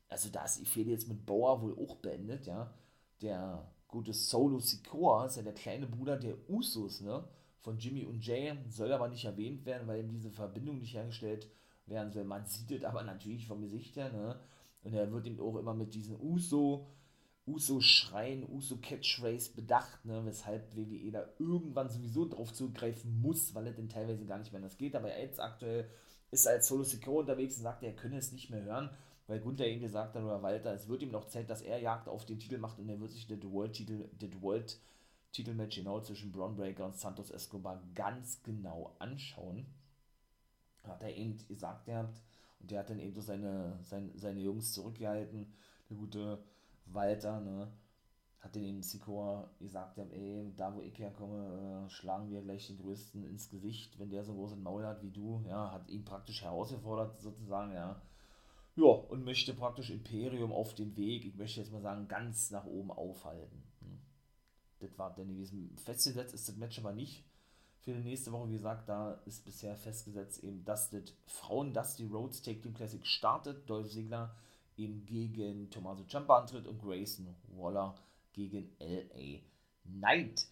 [0.09, 2.73] also da ist die Fehde jetzt mit Bauer wohl auch beendet, ja.
[3.21, 7.23] Der gute Solo Sikoa ist ja der kleine Bruder der Usos, ne?
[7.59, 11.47] Von Jimmy und Jay, soll aber nicht erwähnt werden, weil eben diese Verbindung nicht hergestellt
[11.85, 12.23] werden soll.
[12.23, 14.39] Man sieht es aber natürlich vom Gesicht her, ne?
[14.83, 16.87] Und er wird eben auch immer mit diesen Uso,
[17.45, 20.21] Uso-Schreien, Uso-Catchphrase bedacht, ne?
[20.23, 24.61] weshalb WWE da irgendwann sowieso drauf zugreifen muss, weil er denn teilweise gar nicht mehr
[24.61, 24.95] das geht.
[24.95, 25.89] Aber jetzt aktuell
[26.31, 28.89] ist als Solo Sikoa unterwegs und sagt, er könne es nicht mehr hören
[29.29, 32.09] weil Gunther ihm gesagt hat, oder Walter, es wird ihm noch Zeit, dass er Jagd
[32.09, 34.81] auf den Titel macht und er wird sich den World-Titel, den World
[35.31, 39.67] Titelmatch genau zwischen Braun Breaker und Santos Escobar ganz genau anschauen.
[40.83, 42.19] Hat er eben gesagt gehabt
[42.59, 45.53] und der hat dann eben so seine, seine, seine Jungs zurückgehalten,
[45.91, 46.43] der gute
[46.87, 47.71] Walter, ne,
[48.39, 52.79] hat den eben Sikoa gesagt, ey, da wo ich herkomme, äh, schlagen wir gleich den
[52.79, 56.41] Größten ins Gesicht, wenn der so ein Maul hat wie du, ja, hat ihn praktisch
[56.41, 58.01] herausgefordert sozusagen, ja,
[58.79, 62.65] ja, und möchte praktisch Imperium auf dem Weg, ich möchte jetzt mal sagen, ganz nach
[62.65, 63.61] oben aufhalten.
[63.81, 63.99] Hm.
[64.79, 65.75] Das war dann gewesen.
[65.83, 67.25] Festgesetzt ist das Match aber nicht
[67.81, 68.49] für die nächste Woche.
[68.49, 73.05] Wie gesagt, da ist bisher festgesetzt, eben, dass das Frauen Dusty Rhodes Take Team Classic
[73.05, 73.69] startet.
[73.69, 74.33] Dolph Ziggler
[74.77, 77.95] eben gegen Tommaso Ciampa antritt und Grayson Waller
[78.31, 79.41] gegen LA
[79.83, 80.47] Knight.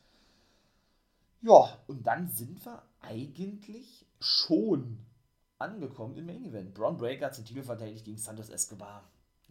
[1.41, 4.97] Ja, und dann sind wir eigentlich schon
[5.59, 6.73] angekommen im Main Event.
[6.73, 9.03] Braun Breaker hat den Titel verteidigt gegen Santos Escobar.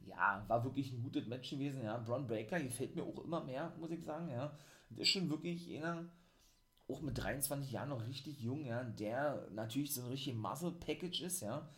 [0.07, 1.83] Ja, war wirklich ein gutes Match gewesen.
[1.83, 4.31] Ja, Braun Breaker gefällt mir auch immer mehr, muss ich sagen.
[4.31, 4.57] Ja,
[4.91, 6.05] das ist schon wirklich einer,
[6.89, 11.23] auch mit 23 Jahren noch richtig jung, ja, der natürlich so ein richtig Muscle Package
[11.23, 11.69] ist, ja,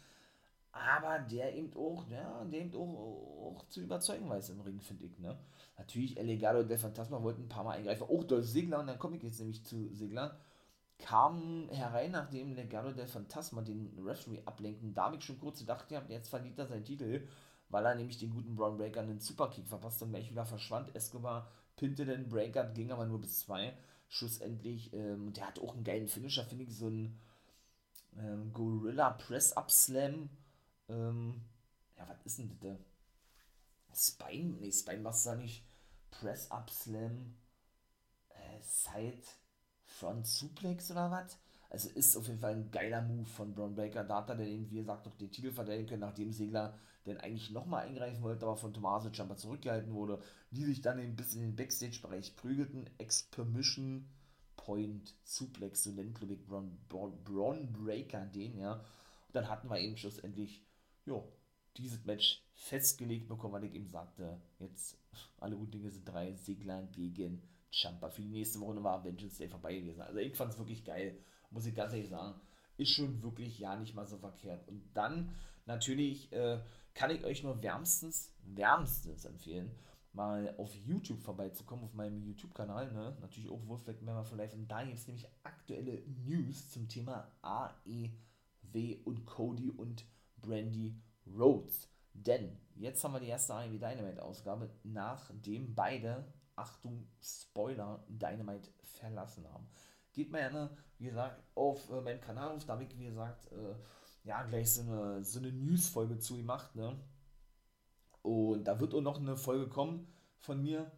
[0.72, 5.06] aber der eben auch, ja, der eben auch, auch zu überzeugen weiß im Ring, finde
[5.06, 5.38] ich, ne.
[5.78, 8.98] Natürlich, El Legado der Phantasma wollten ein paar Mal eingreifen, auch Dolph Sigler, und dann
[8.98, 10.38] komme ich jetzt nämlich zu Sigler
[10.98, 14.94] kam herein, nachdem Legado del Phantasma den Referee ablenken.
[14.94, 17.26] Da habe ich schon kurz gedacht, ja, jetzt verliert er seinen Titel,
[17.68, 20.94] weil er nämlich den guten Brown Breaker einen Superkick verpasst und gleich wieder verschwand.
[20.94, 23.76] Escobar pinte den Breaker, ging aber nur bis zwei.
[24.08, 27.20] Schlussendlich, ähm, der hat auch einen geilen Finisher, finde ich, so ein
[28.16, 30.30] ähm, Gorilla Press-Up Slam.
[30.88, 31.42] Ähm,
[31.96, 34.10] ja, was ist denn das?
[34.14, 34.56] Spine?
[34.60, 35.64] Nee, Spine machst du nicht.
[36.10, 37.36] Press-Up Slam.
[38.30, 39.22] Äh, Side.
[39.98, 41.38] Front Suplex oder was?
[41.70, 44.04] Also ist auf jeden Fall ein geiler Move von Braun Breaker.
[44.04, 47.86] Da hat den, wie gesagt, noch den Titel verteidigen können, nachdem Segler denn eigentlich nochmal
[47.86, 50.22] eingreifen wollte, aber von Tommaso Ciampa zurückgehalten wurde.
[50.50, 52.88] Die sich dann ein bisschen in den Backstage-Bereich prügelten.
[52.98, 54.08] Ex-Permission
[54.56, 58.74] Point Suplex, so nennt, ich, Braun, Braun, Braun Breaker den, ja.
[58.74, 60.62] Und dann hatten wir eben schlussendlich,
[61.06, 61.32] jo,
[61.76, 64.96] dieses Match festgelegt bekommen, weil ich eben sagte, jetzt
[65.38, 68.10] alle guten Dinge sind drei, Segler gegen Champa.
[68.10, 70.02] Für die nächste Woche war Vengeance Day vorbei gewesen.
[70.02, 71.18] Also ich fand es wirklich geil,
[71.50, 72.40] muss ich ganz ehrlich sagen.
[72.76, 74.66] Ist schon wirklich ja nicht mal so verkehrt.
[74.68, 75.34] Und dann
[75.66, 76.60] natürlich äh,
[76.94, 79.70] kann ich euch nur wärmstens, wärmstens empfehlen,
[80.12, 83.16] mal auf YouTube vorbeizukommen, auf meinem YouTube-Kanal, ne?
[83.20, 84.56] Natürlich auch Wolfpack Member for Life.
[84.56, 90.04] Und da gibt es nämlich aktuelle News zum Thema AEW und Cody und
[90.40, 91.88] Brandy Rhodes.
[92.14, 96.24] Denn jetzt haben wir die erste AEW Dynamite-Ausgabe, nachdem beide
[96.58, 99.66] Achtung, Spoiler, Dynamite verlassen haben.
[100.12, 103.50] Geht mal gerne, wie gesagt, auf äh, meinen Kanal auf, da habe ich, wie gesagt,
[103.52, 103.74] äh,
[104.24, 106.98] ja, gleich so eine, so eine News-Folge zu gemacht, ne?
[108.22, 110.90] Und da wird auch noch eine Folge kommen von mir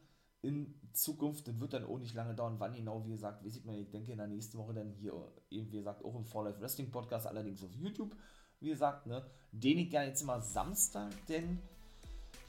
[0.43, 1.47] in Zukunft.
[1.47, 2.59] Das wird dann auch nicht lange dauern.
[2.59, 3.77] Wann genau, wie gesagt, weiß ich mal.
[3.77, 5.13] Ich denke in der nächsten Woche dann hier,
[5.51, 8.17] eben wie gesagt, auch im Fall Life Wrestling Podcast, allerdings auf YouTube.
[8.59, 11.61] Wie gesagt, ne, den ich ja jetzt immer Samstag denn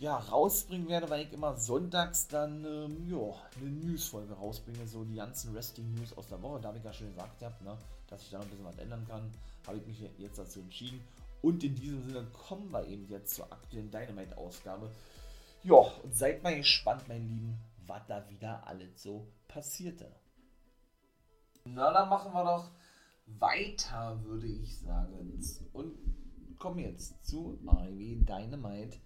[0.01, 5.13] ja, rausbringen werde, weil ich immer sonntags dann ähm, ja, eine News-Folge rausbringe, so die
[5.13, 6.59] ganzen Wrestling-News aus der Woche.
[6.59, 8.79] Da habe ich ja schon gesagt, gehabt, ne, dass ich da noch ein bisschen was
[8.79, 9.31] ändern kann.
[9.67, 10.99] Habe ich mich jetzt dazu entschieden.
[11.43, 14.89] Und in diesem Sinne kommen wir eben jetzt zur aktuellen Dynamite-Ausgabe.
[15.61, 20.11] Ja, und seid mal gespannt, mein Lieben, was da wieder alles so passierte.
[21.63, 22.71] Na, dann machen wir doch
[23.39, 25.39] weiter, würde ich sagen.
[25.73, 25.93] Und
[26.57, 28.97] kommen jetzt zu Ivy Dynamite.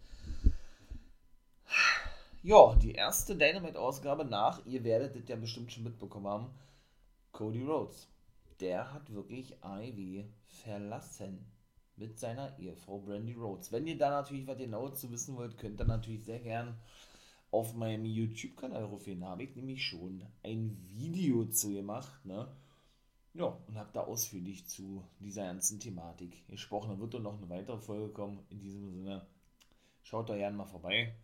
[2.43, 6.53] Ja, die erste Dynamite-Ausgabe nach, ihr werdet das ja bestimmt schon mitbekommen haben,
[7.31, 8.07] Cody Rhodes.
[8.59, 11.45] Der hat wirklich Ivy verlassen
[11.97, 13.71] mit seiner Ehefrau Brandy Rhodes.
[13.71, 16.77] Wenn ihr da natürlich was genau zu wissen wollt, könnt ihr natürlich sehr gern
[17.51, 19.25] auf meinem YouTube-Kanal rufen.
[19.25, 22.47] habe ich nämlich schon ein Video zu gemacht, ne?
[23.33, 26.91] Ja, und habe da ausführlich zu dieser ganzen Thematik gesprochen.
[26.91, 28.45] Da wird doch noch eine weitere Folge kommen.
[28.49, 29.25] In diesem Sinne,
[30.03, 31.15] schaut da gerne mal vorbei.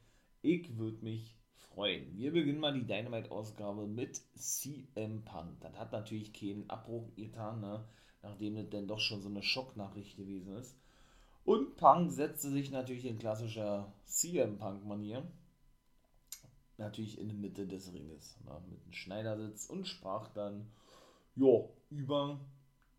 [0.41, 2.17] Ich würde mich freuen.
[2.17, 5.59] Wir beginnen mal die Dynamite-Ausgabe mit CM Punk.
[5.61, 7.85] Das hat natürlich keinen Abbruch getan, ne?
[8.23, 10.75] nachdem es dann doch schon so eine Schocknachricht gewesen ist.
[11.45, 15.23] Und Punk setzte sich natürlich in klassischer CM Punk-Manier
[16.77, 18.59] natürlich in der Mitte des Ringes ne?
[18.67, 20.71] mit einem Schneidersitz und sprach dann
[21.35, 22.39] ja, über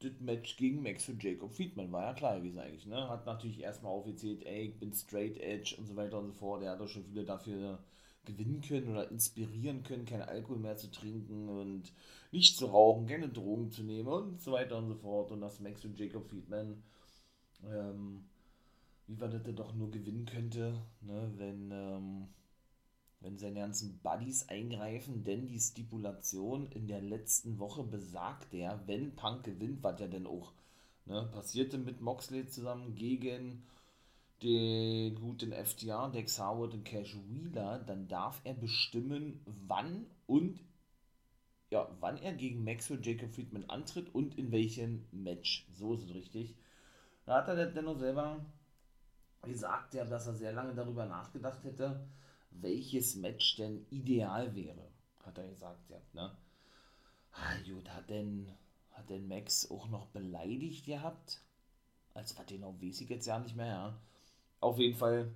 [0.05, 3.09] das Match gegen Max und Jacob Friedman, war ja klar gewesen eigentlich, ne?
[3.09, 6.62] Hat natürlich erstmal aufgezählt, ey, ich bin straight edge und so weiter und so fort.
[6.62, 7.79] Er hat auch schon viele dafür
[8.25, 11.93] gewinnen können oder inspirieren können, keinen Alkohol mehr zu trinken und
[12.31, 15.33] nicht zu rauchen, keine Drogen zu nehmen und so weiter und so fort.
[15.33, 16.83] Und dass Max und Jacob Friedman,
[17.65, 18.25] ähm,
[19.07, 21.33] wie war das denn doch nur gewinnen könnte, ne?
[21.37, 22.29] Wenn, ähm,
[23.23, 29.15] wenn seine ganzen Buddies eingreifen, denn die Stipulation in der letzten Woche besagt ja, wenn
[29.15, 30.53] Punk gewinnt, was ja denn auch
[31.07, 33.65] ne, passierte mit Moxley zusammen gegen
[34.43, 40.61] den guten FTR, Dex Howard und Cash Wheeler, dann darf er bestimmen, wann und
[41.71, 45.67] ja, wann er gegen Maxwell Jacob Friedman antritt und in welchem Match.
[45.73, 46.55] So ist es richtig.
[47.25, 48.45] Da hat er dennoch selber
[49.43, 52.05] gesagt, ja, dass er sehr lange darüber nachgedacht hätte
[52.61, 54.88] welches Match denn ideal wäre,
[55.25, 56.37] hat er gesagt, ja, ne?
[57.33, 58.51] Ah, gut, hat denn,
[58.91, 61.41] hat denn Max auch noch beleidigt gehabt?
[62.15, 63.99] Als was den auch weiß ich jetzt ja nicht mehr, ja.
[64.61, 65.33] Auf jeden Fall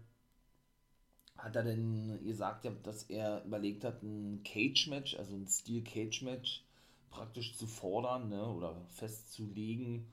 [1.39, 6.65] hat er denn gesagt, ja, dass er überlegt hat, ein Cage-Match, also ein Steel-Cage-Match
[7.11, 10.07] praktisch zu fordern, ne, oder festzulegen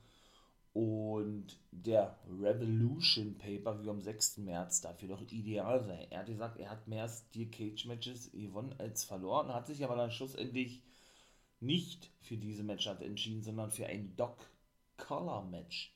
[0.74, 4.38] und der Revolution Pay-Per-View am 6.
[4.40, 6.08] März dafür doch ideal sei.
[6.10, 9.96] Er hat gesagt, er hat mehr Steel Cage Matches gewonnen als verloren, hat sich aber
[9.96, 10.82] dann schlussendlich
[11.60, 14.38] nicht für diese Matchart entschieden, sondern für ein Doc
[14.98, 15.96] Collar Match.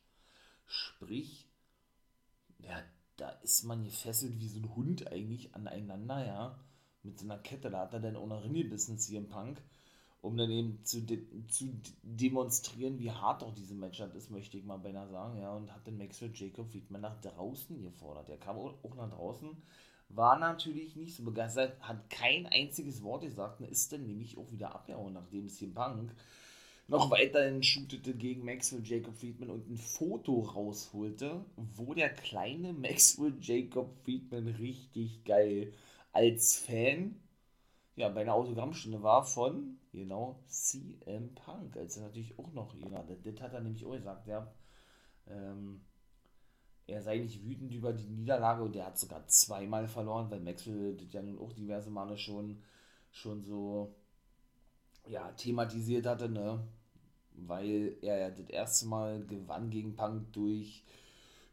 [0.67, 1.47] Sprich,
[2.59, 2.81] ja,
[3.17, 6.59] da ist man gefesselt wie so ein Hund eigentlich aneinander, ja.
[7.03, 9.61] Mit so einer Kette, da hat er dann ohne Ringelbissen hier im Punk
[10.21, 11.69] um dann eben zu, de zu
[12.03, 15.85] demonstrieren, wie hart auch diese Matchup ist, möchte ich mal beinahe sagen, ja, und hat
[15.85, 18.29] den Maxwell Jacob Friedman nach draußen gefordert.
[18.29, 19.49] Er kam auch nach draußen,
[20.09, 24.51] war natürlich nicht so begeistert, hat kein einziges Wort gesagt und ist dann nämlich auch
[24.51, 26.11] wieder abgehauen, nachdem hier Punk
[26.87, 31.43] noch weiterhin shootete gegen Maxwell Jacob Friedman und ein Foto rausholte,
[31.75, 35.73] wo der kleine Maxwell Jacob Friedman richtig geil
[36.13, 37.19] als Fan
[37.97, 41.75] ja, bei einer Autogrammstunde war von, genau, CM Punk.
[41.75, 43.09] Also natürlich auch noch jemand.
[43.09, 44.53] Das hat er nämlich auch gesagt, ja.
[45.25, 45.81] Ähm,
[46.85, 50.95] er sei nicht wütend über die Niederlage und er hat sogar zweimal verloren, weil Maxwell
[50.95, 52.61] das ja nun auch diverse Male schon,
[53.11, 53.95] schon so
[55.07, 56.65] ja, thematisiert hatte, ne?
[57.33, 60.85] Weil er ja das erste Mal gewann gegen Punk durch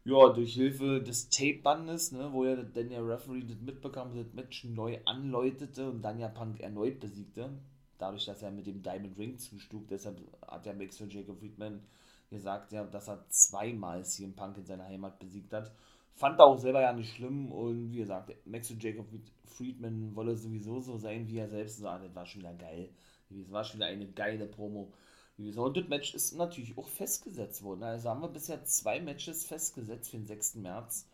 [0.05, 4.63] ja, durch Hilfe des Tape-Bandes, ne, wo ja dann der Referee das mitbekam, das Match
[4.65, 7.49] neu anläutete und dann ja Punk erneut besiegte.
[7.97, 11.81] Dadurch, dass er mit dem Diamond Ring zustug, deshalb hat der Max von Jacob Friedman
[12.29, 15.71] gesagt, ja, dass er zweimal CM Punk in seiner Heimat besiegt hat.
[16.13, 19.07] Fand er auch selber ja nicht schlimm und wie gesagt, Max und Jacob
[19.45, 22.05] Friedman wolle sowieso so sein, wie er selbst sagt.
[22.05, 22.89] Das war schon wieder geil.
[23.29, 24.93] Das war schon wieder eine geile Promo.
[25.37, 27.83] Und das Match ist natürlich auch festgesetzt worden.
[27.83, 30.55] Also haben wir bisher zwei Matches festgesetzt für den 6.
[30.55, 31.07] März,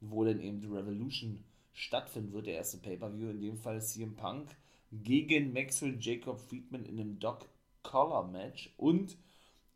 [0.00, 3.28] wo dann eben die Revolution stattfinden wird, der erste Pay-Per-View.
[3.30, 4.48] In dem Fall CM Punk
[4.90, 7.46] gegen Maxwell Jacob Friedman in einem Doc
[7.82, 9.16] Collar Match und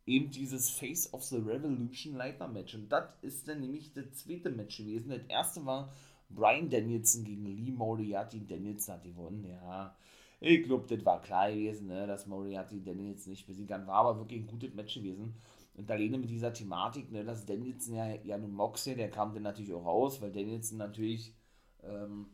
[0.07, 2.75] eben dieses Face of the Revolution Leiter Match.
[2.75, 5.11] Und das ist dann nämlich das zweite Match gewesen.
[5.11, 5.93] Das erste war
[6.31, 8.47] Brian Danielson gegen Lee Moriarty.
[8.47, 9.95] Danielson hat gewonnen, ja.
[10.41, 13.87] Ich glaube, das war klar gewesen, ne, dass Moriarty Danielson nicht besiegen kann.
[13.87, 15.35] War aber wirklich ein gutes Match gewesen.
[15.75, 19.43] Und alleine mit dieser Thematik, ne, dass Danielson ja, ja nun Moxley, der kam dann
[19.43, 21.35] natürlich auch raus, weil Danielson natürlich
[21.83, 22.27] ähm,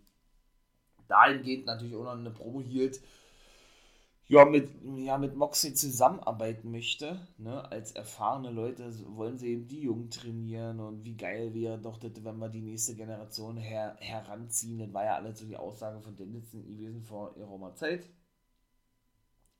[1.09, 3.01] dahingehend natürlich auch noch eine Promo hielt,
[4.29, 7.20] ja, mit, ja, mit Moxley zusammenarbeiten möchte.
[7.39, 7.64] Ne?
[7.70, 12.24] Als erfahrene Leute wollen sie eben die Jungen trainieren und wie geil wäre doch das,
[12.24, 14.81] wenn wir die nächste Generation her, heranziehen.
[14.81, 18.09] Das war ja alles so die Aussage von Dennison gewesen vor ihrer Zeit.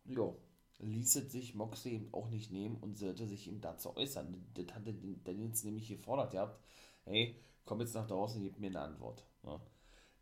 [0.05, 0.37] Jo,
[0.81, 4.47] ließ es sich Moxley eben auch nicht nehmen und sollte sich ihm dazu äußern.
[4.55, 6.61] Das hatte Dennison nämlich gefordert gehabt.
[7.05, 9.25] Hey, komm jetzt nach draußen, gib mir eine Antwort.
[9.45, 9.61] Ne?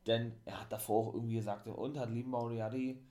[0.07, 3.03] Denn er hat davor auch irgendwie gesagt, und hat Lee Moriarty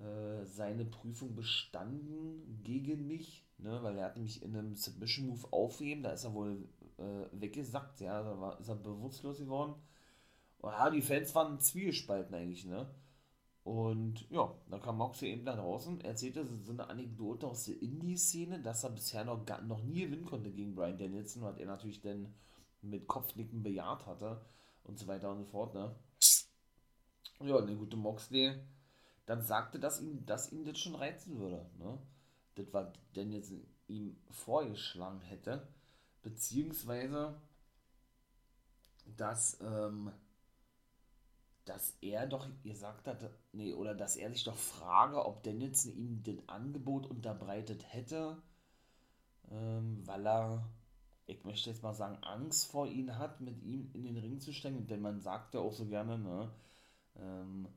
[0.00, 5.46] äh, seine Prüfung bestanden gegen mich, ne, weil er hat mich in einem Submission Move
[5.52, 9.74] aufheben, da ist er wohl äh, weggesackt, ja, da war, ist er bewusstlos geworden.
[10.58, 12.88] Und ja, die Fans waren zwiegespalten eigentlich, ne?
[13.62, 18.60] Und ja, dann kam Moxley eben da draußen, erzählte so eine Anekdote aus der Indie-Szene,
[18.60, 22.00] dass er bisher noch, gar, noch nie gewinnen konnte gegen Brian Danielson, was er natürlich
[22.00, 22.34] dann
[22.80, 24.40] mit Kopfnicken bejaht hatte
[24.84, 25.94] und so weiter und so fort, ne?
[27.40, 28.54] Ja, der gute Moxley
[29.30, 31.64] dann sagte, dass ihn, dass ihn das schon reizen würde.
[31.78, 31.96] Ne?
[32.56, 33.52] Das, was jetzt
[33.86, 35.68] ihm vorgeschlagen hätte,
[36.20, 37.40] beziehungsweise,
[39.16, 40.10] dass, ähm,
[41.64, 46.24] dass er doch gesagt hatte, nee, oder dass er sich doch frage, ob Danielson ihm
[46.24, 48.36] das Angebot unterbreitet hätte,
[49.48, 50.68] ähm, weil er,
[51.26, 54.52] ich möchte jetzt mal sagen, Angst vor ihm hat, mit ihm in den Ring zu
[54.52, 56.50] stecken, denn man sagt ja auch so gerne, ne,
[57.14, 57.68] ähm,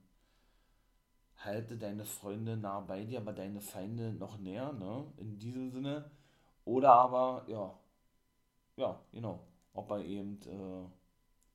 [1.45, 5.05] halte deine Freunde nah bei dir, aber deine Feinde noch näher, ne?
[5.17, 6.09] In diesem Sinne.
[6.65, 7.77] Oder aber, ja,
[8.77, 10.87] ja, genau, ob er eben äh,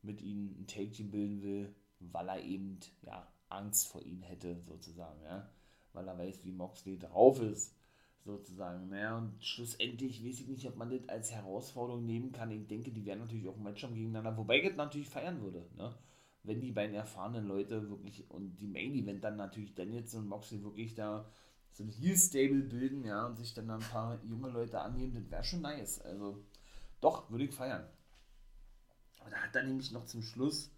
[0.02, 5.22] mit ihnen ein Take-Team bilden will, weil er eben, ja, Angst vor ihnen hätte, sozusagen,
[5.24, 5.48] ja.
[5.92, 7.74] Weil er weiß, wie Moxley drauf ist,
[8.24, 9.16] sozusagen, ne?
[9.16, 12.50] Und schlussendlich weiß ich nicht, ob man das als Herausforderung nehmen kann.
[12.50, 15.40] Ich denke, die werden natürlich auch ein Match haben gegeneinander, wobei ich das natürlich feiern
[15.40, 15.94] würde, ne?
[16.48, 20.62] Wenn die beiden erfahrenen Leute wirklich und die Main Event dann natürlich Daniels und Moxley
[20.64, 21.30] wirklich da
[21.72, 25.30] so ein Heel Stable bilden, ja, und sich dann ein paar junge Leute annehmen, das
[25.30, 26.00] wäre schon nice.
[26.00, 26.42] Also,
[27.00, 27.86] doch, würde ich feiern.
[29.22, 30.72] Und da hat er nämlich noch zum Schluss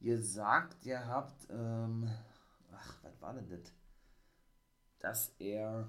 [0.00, 2.10] gesagt, ihr habt, ähm,
[2.72, 3.72] ach, was war denn das?
[4.98, 5.88] Dass er,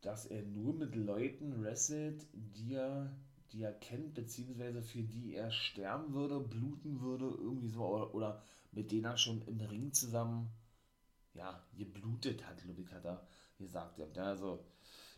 [0.00, 3.14] dass er nur mit Leuten wrestelt, die er
[3.52, 8.42] die er kennt, beziehungsweise für die er sterben würde, bluten würde, irgendwie so, oder, oder
[8.72, 10.50] mit denen er schon im Ring zusammen,
[11.34, 13.26] ja, geblutet hat, Ludwig hat er
[13.58, 13.98] gesagt.
[13.98, 14.64] Ja, also,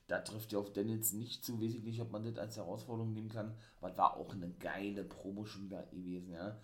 [0.08, 3.54] da trifft ja auf Daniels nicht zu, wesentlich, ob man das als Herausforderung nehmen kann,
[3.80, 6.58] aber war auch eine geile Promo schon wieder gewesen, ja.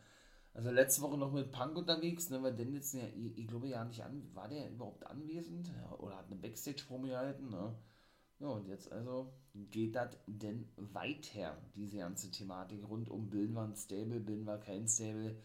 [0.54, 3.84] Also letzte Woche noch mit Punk unterwegs, ne, weil Daniels ja, ich, ich glaube ja
[3.84, 5.68] nicht an, war der überhaupt anwesend?
[5.68, 7.74] Ja, oder hat eine Backstage-Promo gehalten, ne?
[8.40, 13.62] Ja, und jetzt also geht das denn weiter, diese ganze Thematik rund um bilden wir
[13.62, 15.36] ein Stable, bilden wir kein Stable.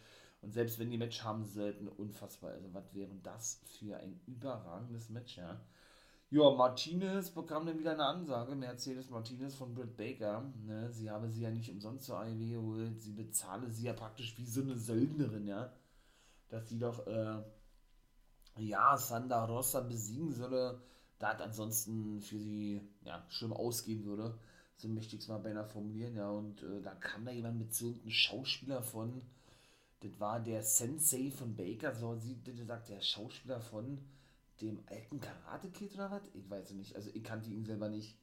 [0.41, 2.51] Und selbst wenn die Match haben sollten, unfassbar.
[2.51, 5.59] Also, was wäre das für ein überragendes Match, ja?
[6.29, 10.51] Ja, Martinez bekam dann wieder eine Ansage, Mercedes Martinez von Britt Baker.
[10.65, 10.91] Ne?
[10.91, 14.45] Sie habe sie ja nicht umsonst zur AEW geholt, sie bezahle sie ja praktisch wie
[14.45, 15.71] so eine Söldnerin, ja.
[16.49, 17.43] Dass sie doch, äh,
[18.57, 20.81] ja, Sanda Rossa besiegen solle
[21.19, 24.37] da ansonsten für sie ja, schlimm ausgehen würde.
[24.77, 26.29] So möchte ich es mal beinahe formulieren, ja.
[26.29, 29.21] Und äh, da kam da jemand mit so einem Schauspieler von,
[30.01, 33.99] das war der Sensei von Baker, so sie sagt, der Schauspieler von
[34.61, 36.21] dem alten Karate Kid oder was?
[36.33, 38.17] Ich weiß es nicht, also ich kannte ihn selber nicht.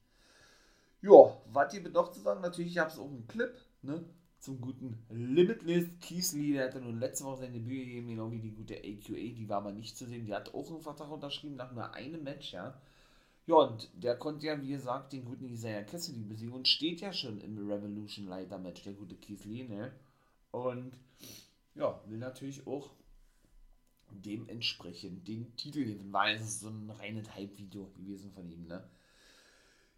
[1.02, 2.42] Ja, was ihr noch zu sagen?
[2.42, 4.04] Natürlich, ich habe es auch einen Clip, ne?
[4.40, 8.52] Zum guten Limitless Keesley, der hatte nur letzte Woche sein Debüt gegeben, genau wie die
[8.52, 10.24] gute AQA, die war aber nicht zu sehen.
[10.24, 12.80] Die hat auch einen Vertrag unterschrieben nach nur einem Match, ja.
[13.46, 17.12] Ja, und der konnte ja, wie gesagt, den guten Isaiah Cassidy besiegen und steht ja
[17.12, 19.92] schon im Revolution Leiter Match, der gute Keith Lee, ne?
[20.52, 20.92] Und
[21.74, 22.94] ja, will natürlich auch
[24.10, 28.88] dementsprechend den Titel gewinnen, weil es so ein reines Hype-Video gewesen von ihm, ne?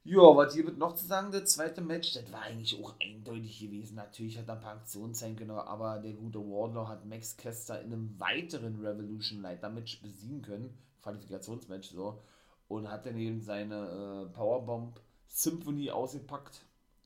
[0.04, 3.60] Ja, was hier wird noch zu sagen, das zweite Match, das war eigentlich auch eindeutig
[3.60, 3.94] gewesen.
[3.94, 7.80] Natürlich hat er ein paar Aktionen sein können, aber der gute Wardlaw hat Max Kester
[7.80, 10.76] in einem weiteren Revolution Leiter Match besiegen können.
[11.02, 12.20] Qualifikationsmatch so
[12.68, 16.64] und hat dann eben seine äh, Powerbomb Symphony ausgepackt.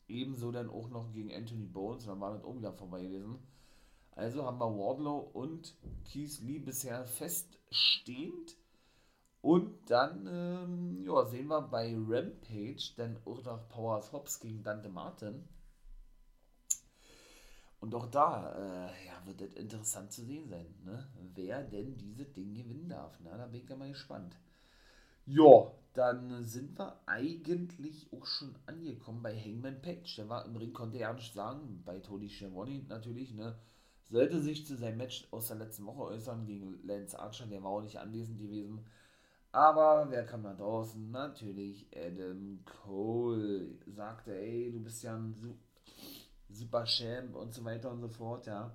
[0.08, 3.38] Ebenso dann auch noch gegen Anthony Bones, und dann war das auch wieder vorbei gewesen.
[4.12, 8.56] Also haben wir Wardlow und Keith Lee bisher feststehend.
[9.46, 14.88] Und dann ähm, ja, sehen wir bei Rampage dann auch noch Powers Hobbs gegen Dante
[14.88, 15.44] Martin.
[17.78, 21.06] Und auch da äh, ja, wird es interessant zu sehen sein, ne?
[21.36, 23.20] wer denn diese Ding gewinnen darf.
[23.22, 24.36] Na, da bin ich ja mal gespannt.
[25.26, 30.16] Ja, dann sind wir eigentlich auch schon angekommen bei Hangman Page.
[30.16, 33.56] Der war im Ring, konnte ja nicht sagen, bei Tony Schiavone natürlich, ne?
[34.10, 37.70] Sollte sich zu seinem Match aus der letzten Woche äußern gegen Lance Archer, der war
[37.70, 38.84] auch nicht anwesend gewesen.
[39.56, 41.10] Aber wer kam da draußen?
[41.10, 43.78] Natürlich Adam Cole.
[43.86, 45.58] Sagte, ey, du bist ja ein
[46.50, 48.70] super Champ und so weiter und so fort, ja.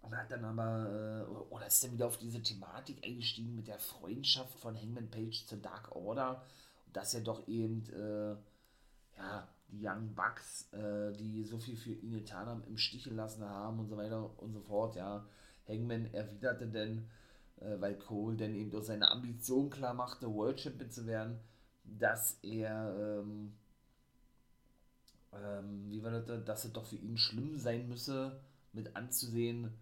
[0.00, 3.80] Und hat dann aber, äh, oder ist dann wieder auf diese Thematik eingestiegen mit der
[3.80, 6.44] Freundschaft von Hangman Page zur Dark Order.
[6.92, 8.36] Dass er doch eben, äh,
[9.18, 13.44] ja, die Young Bucks, äh, die so viel für ihn getan haben, im Stich gelassen
[13.44, 15.26] haben und so weiter und so fort, ja.
[15.66, 17.10] Hangman erwiderte denn,
[17.64, 21.38] äh, weil Cole dann eben durch seine Ambition klar machte, World Champion zu werden,
[21.84, 23.52] dass er, ähm,
[25.32, 28.40] ähm, wie war das, dass es doch für ihn schlimm sein müsse,
[28.72, 29.72] mit anzusehen,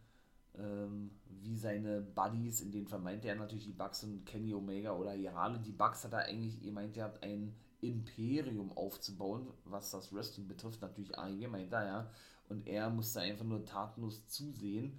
[0.58, 1.10] ähm,
[1.42, 5.58] wie seine Buddies, in denen vermeinte er natürlich die Bugs und Kenny Omega oder gerade
[5.58, 10.48] die Bugs hat er eigentlich, ihr meint, er hat ein Imperium aufzubauen, was das Wrestling
[10.48, 12.10] betrifft, natürlich AEW meint er, ja,
[12.48, 14.98] und er musste einfach nur tatenlos zusehen.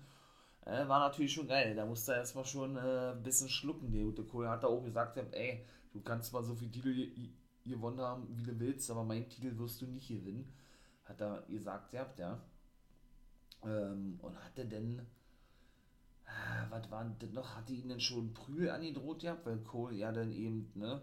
[0.66, 4.04] Äh, war natürlich schon geil, da musste er erstmal schon äh, ein bisschen schlucken, der
[4.04, 7.12] gute Kohl hat er auch gesagt, ey, du kannst mal so viele Titel
[7.66, 10.54] gewonnen haben, wie du willst, aber meinen Titel wirst du nicht gewinnen,
[11.06, 12.40] hat er gesagt, ja, ja.
[13.64, 15.02] Ähm, und hatte denn
[16.26, 17.56] Ah, was war denn noch?
[17.56, 19.46] Hatte ihn denn schon Prügel angedroht gehabt?
[19.46, 21.02] Weil Cole ja dann eben, ne,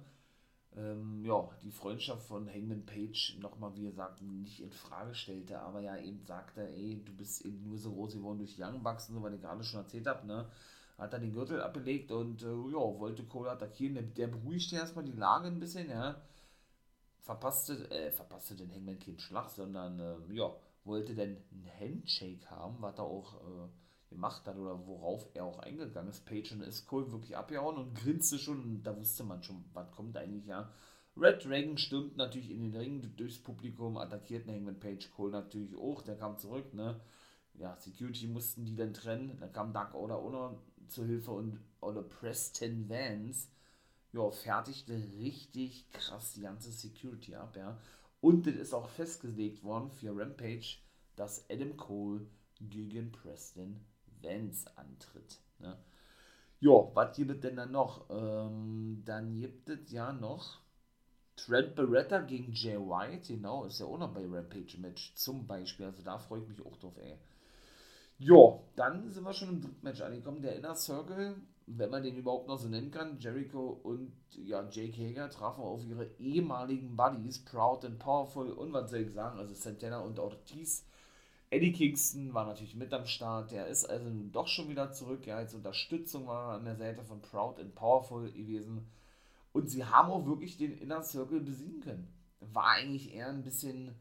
[0.76, 5.80] ähm, ja, die Freundschaft von Hangman Page nochmal, wie gesagt, nicht in Frage stellte, aber
[5.80, 9.22] ja eben sagte, ey, du bist eben nur so groß geworden durch Young Bucks so,
[9.22, 10.46] was ich gerade schon erzählt habe, ne,
[10.98, 15.04] hat er den Gürtel abgelegt und, äh, ja, wollte Cole attackieren, der, der beruhigte erstmal
[15.04, 16.20] die Lage ein bisschen, ja,
[17.20, 20.54] verpasste, äh, verpasste den Hangman keinen Schlag, sondern, äh, ja,
[20.84, 23.68] wollte dann einen Handshake haben, was er auch, äh,
[24.08, 26.26] gemacht hat oder worauf er auch eingegangen ist.
[26.26, 28.82] Page und ist Cole wirklich abgehauen und grinste schon.
[28.82, 30.72] Da wusste man schon, was kommt eigentlich, ja.
[31.16, 36.02] Red Dragon stürmt natürlich in den Ring durchs Publikum, attackierten Hangman Page Cole natürlich auch.
[36.02, 37.00] Der kam zurück, ne.
[37.54, 39.36] Ja, Security mussten die dann trennen.
[39.40, 43.48] Dann kam Dark Order noch zur Hilfe und Olle Preston Vance,
[44.12, 47.78] ja, fertigte richtig krass die ganze Security ab, ja.
[48.20, 50.78] Und es ist auch festgelegt worden für Rampage,
[51.14, 52.26] dass Adam Cole
[52.60, 53.84] gegen Preston
[54.22, 55.40] Vance antritt.
[55.58, 55.76] Ne?
[56.60, 58.08] Ja, was gibt es denn dann noch?
[58.10, 60.60] Ähm, dann gibt es ja noch
[61.36, 65.86] Trent Beretta gegen Jay White, genau, ist ja auch noch bei Rampage Match zum Beispiel.
[65.86, 67.16] Also da freue ich mich auch drauf, ey.
[68.18, 70.42] Ja, dann sind wir schon im dritten Match angekommen.
[70.42, 75.00] Der Inner Circle, wenn man den überhaupt noch so nennen kann, Jericho und ja, Jake
[75.00, 79.54] Hager trafen auf ihre ehemaligen Buddies, Proud and Powerful und was soll ich sagen, also
[79.54, 80.84] Santana und Ortiz
[81.50, 85.36] Eddie Kingston war natürlich mit am Start, der ist also doch schon wieder zurück, ja,
[85.36, 88.86] als Unterstützung war an der Seite von Proud and Powerful gewesen.
[89.52, 92.12] Und sie haben auch wirklich den Inner Circle besiegen können.
[92.40, 93.94] War eigentlich eher ein bisschen,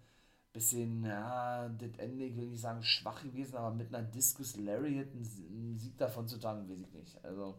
[0.51, 5.07] bisschen, ja, das Ende, ich will nicht sagen schwach gewesen, aber mit einer Discus Lariat
[5.13, 7.23] einen Sieg davon zu tragen, weiß ich nicht.
[7.23, 7.55] Also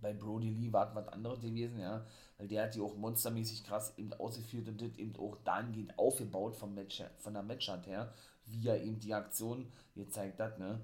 [0.00, 2.06] bei Brody Lee war was anderes gewesen, ja,
[2.38, 6.56] weil der hat die auch monstermäßig krass eben ausgeführt und das eben auch dahingehend aufgebaut
[6.56, 8.14] vom Match, von der Matchart her
[8.52, 9.70] wie er eben die Aktion.
[9.94, 10.80] Gezeigt hat, ne?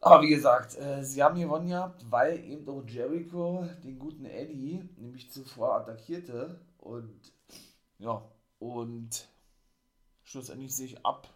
[0.00, 4.88] Aber wie gesagt, äh, sie haben gewonnen gehabt, weil eben auch Jericho den guten Eddie
[4.96, 7.32] nämlich zuvor attackierte und
[7.98, 8.22] ja,
[8.60, 9.28] und
[10.22, 11.28] schlussendlich sich ab,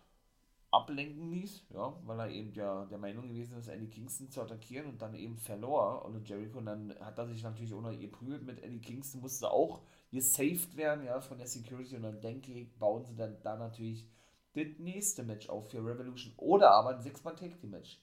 [0.71, 4.87] ablenken ließ, ja, weil er eben ja der Meinung gewesen ist, Eddie Kingston zu attackieren
[4.87, 6.05] und dann eben verlor.
[6.05, 9.51] Und Jericho und dann hat er sich natürlich auch noch geprügelt mit Eddie Kingston, musste
[9.51, 11.97] auch gesaved werden, ja, von der Security.
[11.97, 14.07] Und dann denke ich, bauen sie dann da natürlich
[14.55, 18.01] das nächste Match auf für Revolution oder aber ein Six-Man Take Team Match.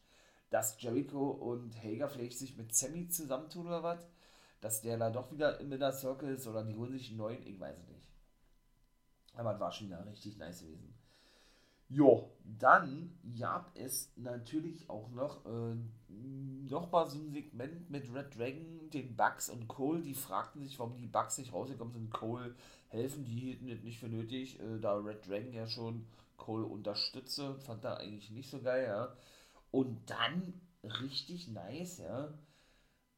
[0.49, 4.09] Dass Jericho und Hager vielleicht sich mit Sammy zusammentun oder was,
[4.61, 7.45] dass der da doch wieder im Inner Circle ist oder die holen sich einen neuen,
[7.45, 8.07] ich weiß es nicht.
[9.35, 10.95] Aber es war schon wieder richtig nice gewesen.
[11.91, 15.75] Jo, dann gab es natürlich auch noch äh,
[16.07, 20.03] nochmal so ein Segment mit Red Dragon, den Bugs und Cole.
[20.03, 22.11] Die fragten sich, warum die Bugs nicht rausgekommen sind.
[22.11, 22.53] Cole
[22.89, 26.05] helfen, die hielten es nicht für nötig, äh, da Red Dragon ja schon
[26.39, 27.55] Cole unterstütze.
[27.59, 29.15] Fand er eigentlich nicht so geil, ja.
[29.69, 32.33] Und dann richtig nice, ja.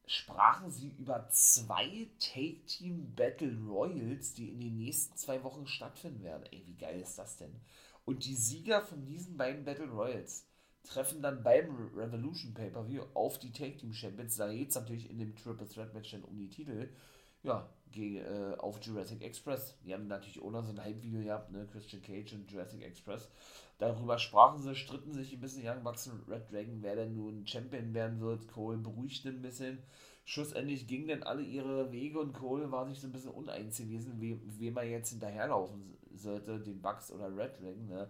[0.05, 6.23] Sprachen sie über zwei Take Team Battle Royals, die in den nächsten zwei Wochen stattfinden
[6.23, 6.43] werden.
[6.51, 7.61] Ey, wie geil ist das denn?
[8.03, 10.47] Und die Sieger von diesen beiden Battle Royals
[10.83, 14.35] treffen dann beim Revolution Pay-Per-View auf die Take Team Champions.
[14.35, 16.89] Da geht es natürlich in dem Triple Threat Match dann um die Titel.
[17.43, 19.77] Ja, äh, auf Jurassic Express.
[19.85, 21.67] Die haben natürlich auch noch so ein Hype-Video gehabt, ne?
[21.71, 23.29] Christian Cage und Jurassic Express.
[23.77, 27.47] Darüber sprachen sie, stritten sich ein bisschen Young Bucks und Red Dragon, wer denn nun
[27.47, 28.47] Champion werden wird.
[28.47, 29.79] Cole beruhigte ein bisschen.
[30.23, 34.21] Schlussendlich gingen dann alle ihre Wege und Cole war sich so ein bisschen uneins gewesen,
[34.21, 37.87] we, wem er jetzt hinterherlaufen sollte, den Bucks oder Red Dragon.
[37.87, 38.07] Ne?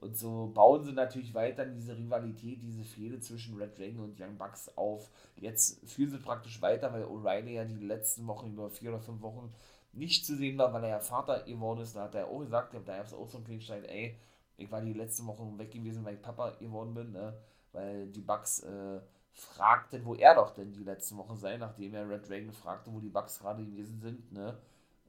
[0.00, 4.36] Und so bauen sie natürlich weiter diese Rivalität, diese Fehde zwischen Red Dragon und Young
[4.36, 5.10] Bucks auf.
[5.36, 9.22] Jetzt führen sie praktisch weiter, weil O'Reilly ja die letzten Wochen, über vier oder fünf
[9.22, 9.52] Wochen,
[9.92, 11.96] nicht zu sehen war, weil er ja Vater geworden ist.
[11.96, 14.16] Da hat er auch gesagt, da gab es auch so einen Klingstein, ey,
[14.56, 17.36] ich war die letzten Wochen weg gewesen, weil ich Papa geworden bin, ne?
[17.72, 19.00] weil die Bucks äh,
[19.32, 23.00] fragten, wo er doch denn die letzten Wochen sei, nachdem er Red Dragon fragte, wo
[23.00, 24.32] die Bucks gerade gewesen sind.
[24.32, 24.58] Ne?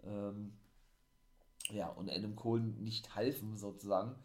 [0.06, 0.54] Ähm,
[1.70, 4.16] ja, und Adam Cole nicht halfen sozusagen.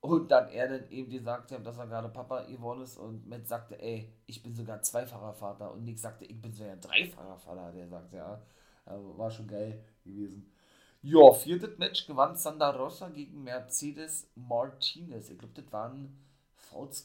[0.00, 3.48] Und dann er dann eben gesagt hat, dass er gerade Papa geworden ist und Matt
[3.48, 7.72] sagte, ey, ich bin sogar zweifacher Vater und Nick sagte, ich bin sogar dreifacher Vater,
[7.72, 8.40] der sagt, ja,
[8.84, 10.52] also war schon geil gewesen.
[11.02, 15.30] Ja, viertes Match gewann Sandra Rosa gegen Mercedes Martinez.
[15.30, 16.16] Ich glaube, das war ein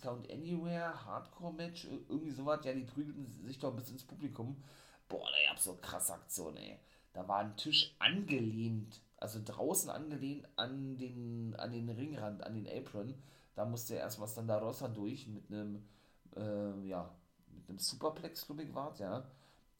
[0.01, 2.65] Count Anywhere, Hardcore-Match, irgendwie sowas.
[2.65, 4.61] Ja, die prügelten sich doch bis ins Publikum.
[5.07, 6.79] Boah, da gab so krasse Aktionen, ey.
[7.13, 12.67] Da war ein Tisch angelehnt also draußen angelehnt an den, an den Ringrand, an den
[12.67, 13.15] Apron.
[13.55, 15.87] Da musste er erstmal Standard Rossa durch mit einem,
[16.35, 17.09] äh, ja,
[17.47, 19.23] mit einem Superplex, glaube ich, war ja.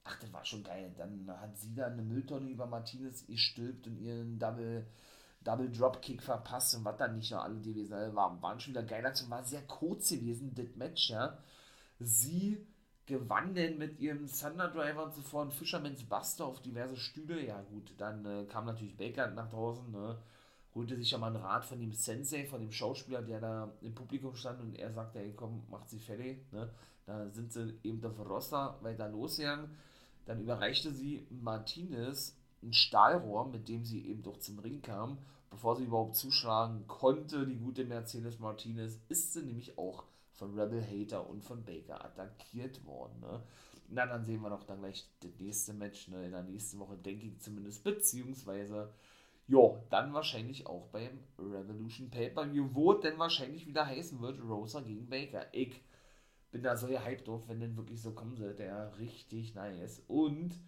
[0.05, 0.93] Ach, das war schon geil.
[0.97, 4.87] Dann hat sie da eine Mülltonne über Martinez gestülpt und ihren Double,
[5.43, 8.41] Double Dropkick verpasst und was dann nicht noch alle gewesen war.
[8.41, 9.03] Waren schon wieder geil.
[9.03, 11.37] Das war sehr kurz gewesen, das Match, ja.
[11.99, 12.65] Sie
[13.05, 17.45] gewann denn mit ihrem Thunder Driver und zuvor ein Fisherman's Buster auf diverse Stühle.
[17.45, 20.17] Ja, gut, dann äh, kam natürlich Baker nach draußen, ne,
[20.73, 23.93] holte sich ja mal einen Rat von dem Sensei, von dem Schauspieler, der da im
[23.93, 26.39] Publikum stand und er sagte, ey, komm, macht sie fertig.
[26.51, 26.69] Ne.
[27.05, 29.69] Da sind sie eben auf Roster weiter losgegangen.
[30.25, 35.17] Dann überreichte sie Martinez ein Stahlrohr, mit dem sie eben doch zum Ring kam.
[35.49, 40.81] Bevor sie überhaupt zuschlagen konnte, die gute Mercedes Martinez, ist sie nämlich auch von Rebel
[40.81, 43.19] Hater und von Baker attackiert worden.
[43.21, 43.41] Ne?
[43.89, 46.97] Na, dann sehen wir noch dann gleich das nächste Match ne, in der nächsten Woche,
[46.97, 48.91] denke ich zumindest, beziehungsweise,
[49.47, 49.59] ja,
[49.89, 55.45] dann wahrscheinlich auch beim Revolution Pay-Per-View, wo denn wahrscheinlich wieder heißen wird, Rosa gegen Baker.
[55.53, 55.83] Ich
[56.51, 60.01] bin da so gehypt drauf, wenn denn wirklich so kommen sollte, ja, richtig nice.
[60.07, 60.59] Und,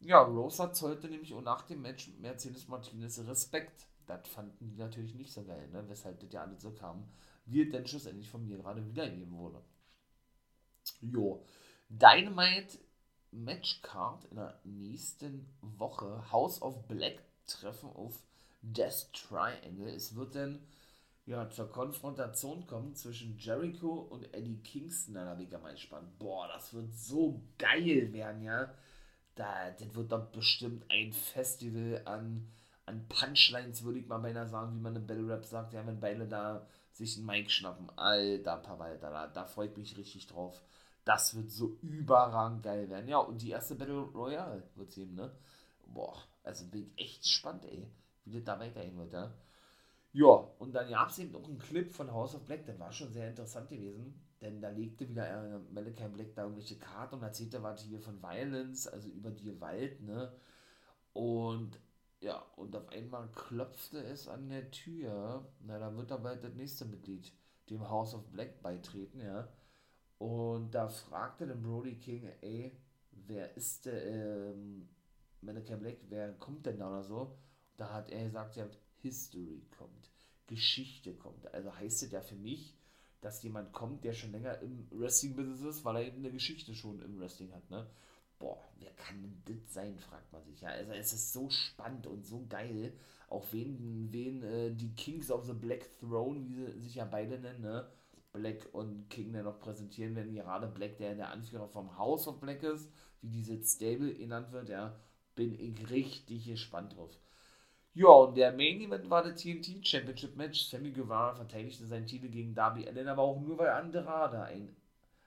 [0.00, 3.86] ja, Rosa zollte nämlich auch nach dem Match Mercedes Martinez Respekt.
[4.06, 5.84] Das fanden die natürlich nicht so geil, ne?
[5.88, 7.04] weshalb das ja alles so kam
[7.46, 9.62] wie denn schlussendlich von mir gerade wiedergegeben wurde.
[11.00, 11.44] Jo,
[11.88, 12.78] Dynamite
[13.30, 16.30] Matchcard in der nächsten Woche.
[16.30, 18.22] House of Black treffen auf
[18.62, 19.88] Death Triangle.
[19.88, 20.60] Es wird dann
[21.26, 25.14] ja, zur Konfrontation kommen zwischen Jericho und Eddie Kingston.
[25.14, 26.18] Da bin ich mal gespannt.
[26.18, 28.74] Boah, das wird so geil werden, ja.
[29.34, 32.46] Da, das wird doch bestimmt ein Festival an,
[32.84, 35.72] an Punchlines, würde ich mal beinahe sagen, wie man in Battle Rap sagt.
[35.72, 37.90] Ja, wenn beide da sich einen Mike schnappen.
[37.96, 40.62] Alter, Alter, da, freut mich richtig drauf.
[41.04, 43.08] Das wird so überragend geil werden.
[43.08, 45.36] Ja, und die erste Battle Royale wird es eben, ne?
[45.86, 47.90] Boah, also bin ich echt gespannt, ey,
[48.24, 49.34] wie das da weitergehen wird, ja.
[50.12, 52.92] Ja, und dann gab es eben noch einen Clip von House of Black, der war
[52.92, 57.22] schon sehr interessant gewesen, denn da legte wieder äh, Malachi Black da irgendwelche Karten und
[57.22, 60.32] erzählte was hier von Violence, also über die Gewalt, ne?
[61.12, 61.78] Und
[62.24, 65.46] ja, und auf einmal klopfte es an der Tür.
[65.60, 67.30] Na, da wird aber das nächste Mitglied
[67.68, 69.46] dem House of Black beitreten, ja.
[70.18, 72.74] Und da fragte dann Brody King, ey,
[73.12, 74.88] wer ist der, ähm,
[75.42, 77.36] Mannequin Black, wer kommt denn da oder so?
[77.76, 78.66] Da hat er gesagt, ja,
[79.02, 80.10] History kommt,
[80.46, 81.52] Geschichte kommt.
[81.52, 82.74] Also heißt es ja für mich,
[83.20, 87.02] dass jemand kommt, der schon länger im Wrestling-Business ist, weil er eben eine Geschichte schon
[87.02, 87.86] im Wrestling hat, ne?
[88.44, 90.60] Boah, wer kann denn das sein, fragt man sich.
[90.60, 92.92] Ja, also es ist so spannend und so geil.
[93.30, 97.38] Auch wen, wen äh, die Kings of the Black Throne, wie sie sich ja beide
[97.38, 97.88] nennen, ne?
[98.34, 100.34] Black und King dann noch präsentieren werden.
[100.34, 102.92] Gerade Black, der der Anführer vom House of Black ist,
[103.22, 104.94] wie diese Stable genannt wird, ja,
[105.34, 107.18] bin ich richtig gespannt drauf.
[107.94, 110.64] Ja, und der Main Event war der TNT Championship Match.
[110.66, 114.76] Sammy Guevara verteidigte seinen Titel gegen Darby Allen, aber auch nur weil Andrade ein,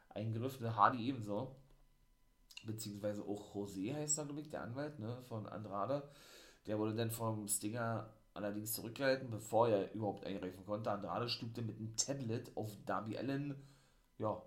[0.09, 1.56] eingriff, Hardy ebenso
[2.67, 6.07] beziehungsweise auch José heißt er, glaube ich, der Anwalt ne, von Andrade.
[6.67, 10.91] Der wurde dann vom Stinger allerdings zurückgehalten, bevor er überhaupt eingreifen konnte.
[10.91, 13.55] Andrade stupte mit einem Tablet auf Darby Allen
[14.19, 14.41] ja,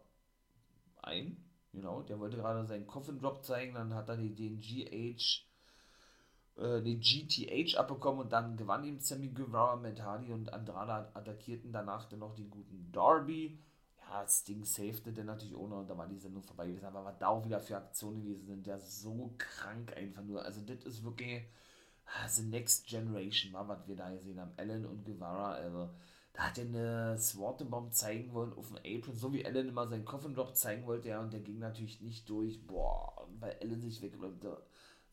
[1.03, 1.37] ein.
[1.73, 5.45] Genau, der wollte gerade seinen Coffin Drop zeigen, dann hat er den, den GH,
[6.57, 11.73] äh, den GTH abbekommen und dann gewann ihm Sammy Guevara mit Hardy und Andrade attackierten
[11.73, 13.61] danach dann noch den guten Darby
[14.11, 16.87] ja, Sting safete denn natürlich ohne und da war die Sendung vorbei gewesen.
[16.87, 20.45] Aber was da auch wieder für Aktionen gewesen sind, ja so krank einfach nur.
[20.45, 21.43] Also das ist wirklich
[22.07, 24.53] ah, the next generation, war, was wir da gesehen haben.
[24.57, 25.91] Allen und Guevara, also
[26.33, 30.05] da hat er eine Sword zeigen wollen auf dem Apron, so wie Allen immer seinen
[30.05, 34.03] Coffin Drop zeigen wollte, ja, und der ging natürlich nicht durch, boah, weil Allen sich
[34.03, 34.63] wegrollte,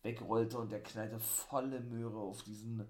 [0.04, 2.88] wegrollte und der knallte volle Möhre auf diesen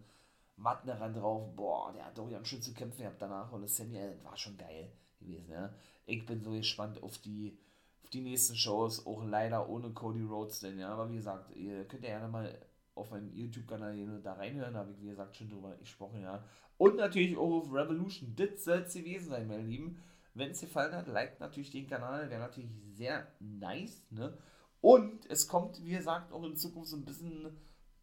[0.57, 3.99] Mattenrand drauf, boah, der hat doch ganz schön zu kämpfen gehabt danach und das Sammy
[3.99, 5.73] Allen war schon geil gewesen, ja.
[6.07, 7.59] Ich bin so gespannt auf die,
[8.01, 11.85] auf die nächsten Shows, auch leider ohne Cody Rhodes, denn ja, aber wie gesagt, ihr
[11.85, 12.57] könnt ja gerne mal
[12.95, 16.43] auf meinem YouTube-Kanal da reinhören, da habe ich wie gesagt schon drüber gesprochen, ja.
[16.77, 18.33] Und natürlich auch auf Revolution.
[18.35, 20.01] Das soll es gewesen sein, meine Lieben.
[20.33, 24.37] Wenn es gefallen hat, liked natürlich den Kanal, wäre natürlich sehr nice, ne?
[24.79, 27.49] Und es kommt, wie gesagt, auch in Zukunft so ein bisschen,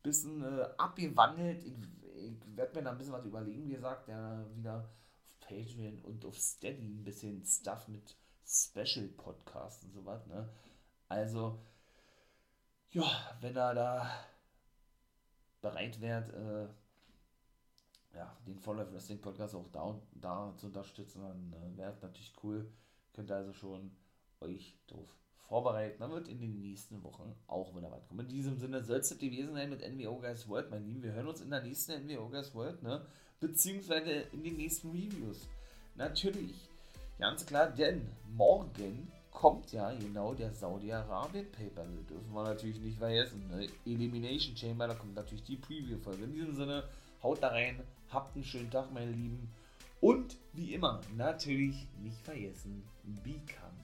[0.02, 1.64] bisschen äh, abgewandelt.
[1.64, 1.72] Ich,
[2.16, 4.90] ich werde mir da ein bisschen was überlegen, wie gesagt, ja, wieder
[5.48, 8.16] Patreon und auf Steady ein bisschen Stuff mit
[8.46, 10.48] Special Podcasts und sowas, ne?
[11.08, 11.58] Also,
[12.90, 13.04] ja,
[13.40, 14.10] wenn er da
[15.60, 16.68] bereit wärt, äh,
[18.16, 22.32] ja, den For Life Wrestling Podcast auch da, da zu unterstützen, dann äh, wäre natürlich
[22.42, 22.70] cool.
[23.12, 23.90] Könnt ihr also schon
[24.44, 25.08] euch darauf
[25.48, 26.00] vorbereiten.
[26.00, 28.20] Dann wird in den nächsten Wochen auch wieder was kommen.
[28.20, 31.02] In diesem Sinne soll es gewesen sein mit NWO Guys World, mein Lieben.
[31.02, 33.04] Wir hören uns in der nächsten NWO Guys World, ne?
[33.40, 35.48] Beziehungsweise in den nächsten Reviews.
[35.96, 36.68] Natürlich.
[37.18, 41.84] Ganz klar, denn morgen kommt ja genau der Saudi-Arabien Paper.
[42.08, 43.46] Dürfen wir natürlich nicht vergessen.
[43.48, 43.68] Ne?
[43.84, 46.24] Elimination Chamber, da kommt natürlich die Preview-Folge.
[46.24, 46.84] In diesem Sinne,
[47.22, 47.82] haut da rein,
[48.14, 49.48] Habt einen schönen Tag, meine Lieben.
[50.00, 52.84] Und wie immer, natürlich nicht vergessen,
[53.24, 53.83] become